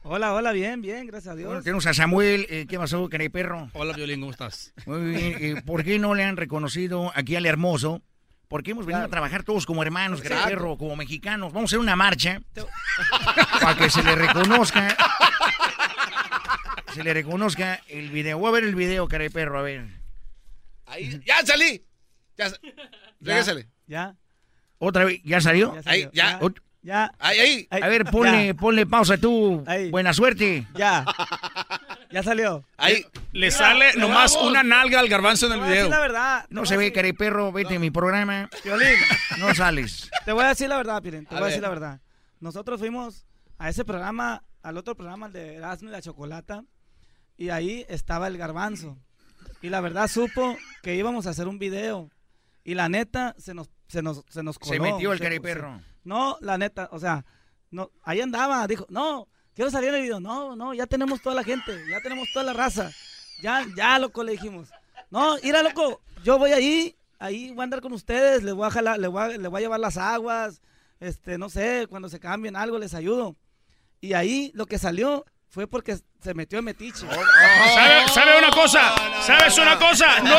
[0.02, 1.46] Hola, hola, bien, bien, gracias a Dios.
[1.48, 3.70] Bueno, tenemos a Samuel, eh, ¿qué pasó, cara de perro?
[3.72, 4.74] Hola, Violín, ¿cómo estás?
[4.84, 8.02] Muy bien, eh, ¿por qué no le han reconocido aquí al hermoso?
[8.48, 10.58] Porque hemos venido a trabajar todos como hermanos, cara de Exacto.
[10.58, 11.54] perro, como mexicanos.
[11.54, 12.42] Vamos a hacer una marcha
[13.62, 14.94] para que se le reconozca.
[16.92, 18.36] Se le reconozca el video.
[18.36, 19.86] Voy a ver el video, cara de perro, a ver.
[20.84, 21.86] Ahí, ya salí.
[22.36, 22.52] Ya,
[23.20, 23.70] Regrésale.
[23.86, 24.14] Ya.
[24.84, 25.20] ¿Otra vez?
[25.24, 25.74] ¿Ya salió?
[25.76, 26.10] Ya salió.
[26.10, 26.10] Ahí,
[26.82, 27.12] ya.
[27.20, 27.38] Ahí,
[27.70, 27.82] ahí.
[27.82, 29.62] A ver, ponle, ponle pausa tú.
[29.68, 29.90] Ahí.
[29.92, 30.66] Buena suerte.
[30.74, 31.04] Ya.
[32.10, 32.64] Ya salió.
[32.76, 33.04] Ahí.
[33.30, 35.88] Le sale nomás una nalga al garbanzo en el video.
[35.88, 36.46] la verdad.
[36.50, 37.52] No se ve, cara de perro.
[37.52, 38.50] Vete a mi programa.
[38.64, 38.88] Piolín,
[39.38, 40.10] No sales.
[40.24, 41.26] te voy a decir la verdad, Piolín.
[41.26, 41.68] Te A voy a decir ver.
[41.70, 42.00] la verdad.
[42.40, 43.24] Nosotros fuimos
[43.58, 46.64] a ese programa, al otro programa, el de Erasmo y la Chocolata,
[47.36, 48.98] y ahí estaba el garbanzo.
[49.62, 52.10] Y la verdad supo que íbamos a hacer un video.
[52.64, 54.72] Y la neta se nos, se nos, se nos coló.
[54.72, 55.80] Se metió el se- perro.
[56.04, 57.24] No, la neta, o sea,
[57.70, 60.18] no, ahí andaba, dijo, no, quiero salir en el video.
[60.18, 62.90] No, no, ya tenemos toda la gente, ya tenemos toda la raza.
[63.42, 64.70] Ya, ya, loco, le dijimos.
[65.10, 68.70] No, mira, loco, yo voy ahí, ahí voy a andar con ustedes, les voy a
[68.70, 70.62] jalar, les voy a, les voy a llevar las aguas,
[70.98, 73.36] este, no sé, cuando se cambien algo les ayudo.
[74.00, 77.06] Y ahí lo que salió fue porque se metió en metiche.
[77.06, 78.94] ¿Sabe, sabe una cosa?
[79.20, 80.20] ¿Sabes una cosa?
[80.20, 80.30] No,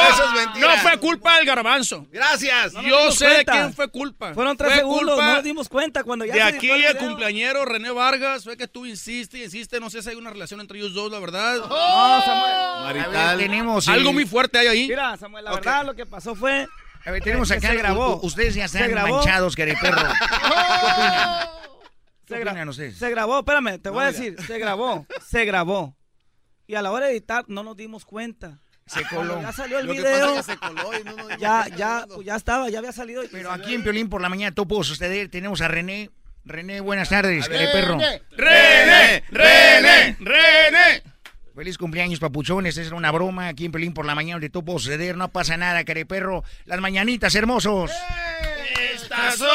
[0.60, 2.08] no fue culpa del garbanzo.
[2.12, 2.74] Gracias.
[2.84, 4.34] Yo sé de quién fue culpa.
[4.34, 6.98] Fueron tres Fue segundos, no nos dimos cuenta cuando ya de se aquí el el
[6.98, 8.44] cumpleañero René Vargas.
[8.44, 9.80] Fue que tú insiste y insiste.
[9.80, 11.58] No sé si hay una relación entre ellos dos, la verdad.
[11.58, 12.54] No, Samuel.
[12.56, 13.38] A ver, Marital.
[13.38, 13.88] tenemos.
[13.88, 14.88] Algo el- muy fuerte hay ahí.
[14.88, 16.68] Mira, Samuel, la verdad lo que pasó fue
[17.06, 17.68] A ver, tenemos que acá.
[17.68, 18.20] se grabó.
[18.24, 20.02] Ustedes ya Se están manchados, de perro.
[22.26, 22.68] ¿Qué opinan?
[22.70, 25.96] ¿Qué Se, gra- grabó, espérame, te voy a decir, se grabó, se grabó.
[26.68, 28.60] Y a la hora de editar no nos dimos cuenta.
[28.86, 29.42] Se coló.
[29.42, 31.38] ya salió el Lo que pasa video, es que se coló y no nos dimos
[31.40, 33.24] ya, ya, ya estaba, ya había salido.
[33.32, 35.30] Pero aquí en Piolín por la mañana todo pudo suceder.
[35.30, 36.10] Tenemos a René.
[36.46, 37.98] René, buenas tardes, de perro.
[38.32, 39.24] ¡René!
[39.32, 40.18] ¡René!
[40.20, 41.04] ¡René!
[41.56, 42.76] Feliz cumpleaños, papuchones.
[42.78, 45.16] Esa era una broma aquí en Pelín por la mañana donde todo pudo suceder.
[45.16, 46.44] No pasa nada, cara de perro.
[46.66, 47.92] Las mañanitas hermosos.
[48.94, 49.48] Estas son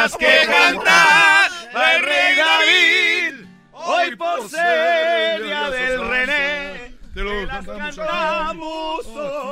[0.00, 1.46] mañanitas que canta
[1.94, 3.46] el rey David.
[3.72, 9.06] Hoy por ser día del René, Te lo las cantamos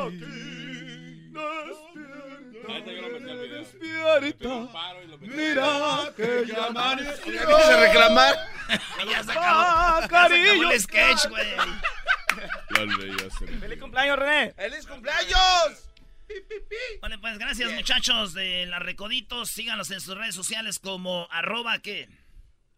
[0.07, 0.25] aquí.
[3.51, 4.69] Despierta,
[5.21, 7.57] mira que ya amaneció.
[7.57, 8.35] A reclamar.
[9.09, 10.71] Ya Ah, cariño.
[10.71, 11.47] el sketch, güey.
[13.61, 14.53] ¡Feliz cumpleaños, René!
[14.55, 15.88] ¡Feliz cumpleaños!
[17.03, 19.51] Vale, pues gracias muchachos de la Recoditos.
[19.51, 22.09] Síganos en sus redes sociales como arroba qué.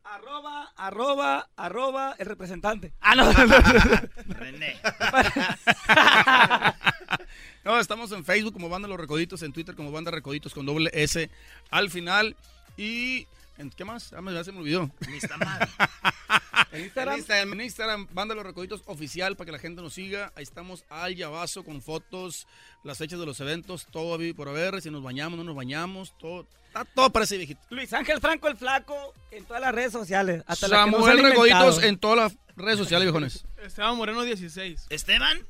[0.02, 2.92] Arroba, arroba, arroba, el representante.
[3.00, 3.30] Ah, no.
[4.34, 4.76] René.
[7.62, 10.90] No, estamos en Facebook como Banda Los Recoditos, en Twitter como Banda Recoditos con doble
[10.94, 11.28] S
[11.70, 12.34] al final.
[12.78, 13.26] Y.
[13.60, 14.12] ¿en ¿Qué más?
[14.12, 14.90] Ah, ya se me olvidó.
[15.06, 15.68] En Instagram,
[16.72, 20.32] En Instagram, en Instagram, Banda Los Recoditos oficial para que la gente nos siga.
[20.36, 22.46] Ahí estamos al llavazo con fotos,
[22.84, 24.80] las fechas de los eventos, todo a vivir por haber.
[24.80, 26.46] Si nos bañamos, no nos bañamos, todo.
[26.68, 27.60] Está todo parece viejito.
[27.70, 30.44] Luis Ángel Franco el Flaco en todas las redes sociales.
[30.46, 33.44] Hasta la que Samuel han Recoditos en todas las redes sociales, viejones.
[33.62, 34.86] Esteban Moreno 16.
[34.90, 35.46] Esteban.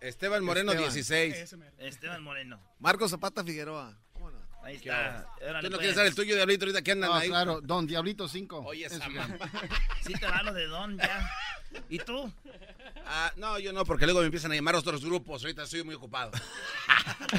[0.00, 0.92] Esteban Moreno, Esteban.
[0.92, 1.56] 16.
[1.78, 2.60] Esteban Moreno.
[2.78, 3.98] Marco Zapata Figueroa.
[4.64, 5.26] Ahí está.
[5.42, 5.78] Órale, ¿Tú no pues.
[5.78, 7.28] quieres dar el tuyo, Diablito, ahorita que andan No, ahí?
[7.28, 8.64] claro, Don Diablito 5.
[8.66, 9.04] Oye, esa.
[10.06, 11.30] Sí te va lo de Don ya.
[11.90, 12.32] ¿Y tú?
[13.06, 15.42] Ah, no, yo no, porque luego me empiezan a llamar otros grupos.
[15.42, 16.30] Ahorita estoy muy ocupado.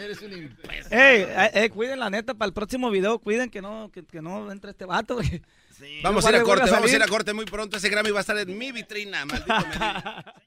[0.00, 0.92] Eres un imbécil.
[0.92, 4.22] Ey, eh, eh, cuiden la neta para el próximo video, cuiden que no, que, que
[4.22, 5.16] no entre este vato.
[5.16, 5.42] porque-
[5.80, 6.00] Sí.
[6.02, 7.78] Vamos a ir a corte, a vamos a ir a corte muy pronto.
[7.78, 9.54] Ese Grammy va a estar en mi vitrina, maldito.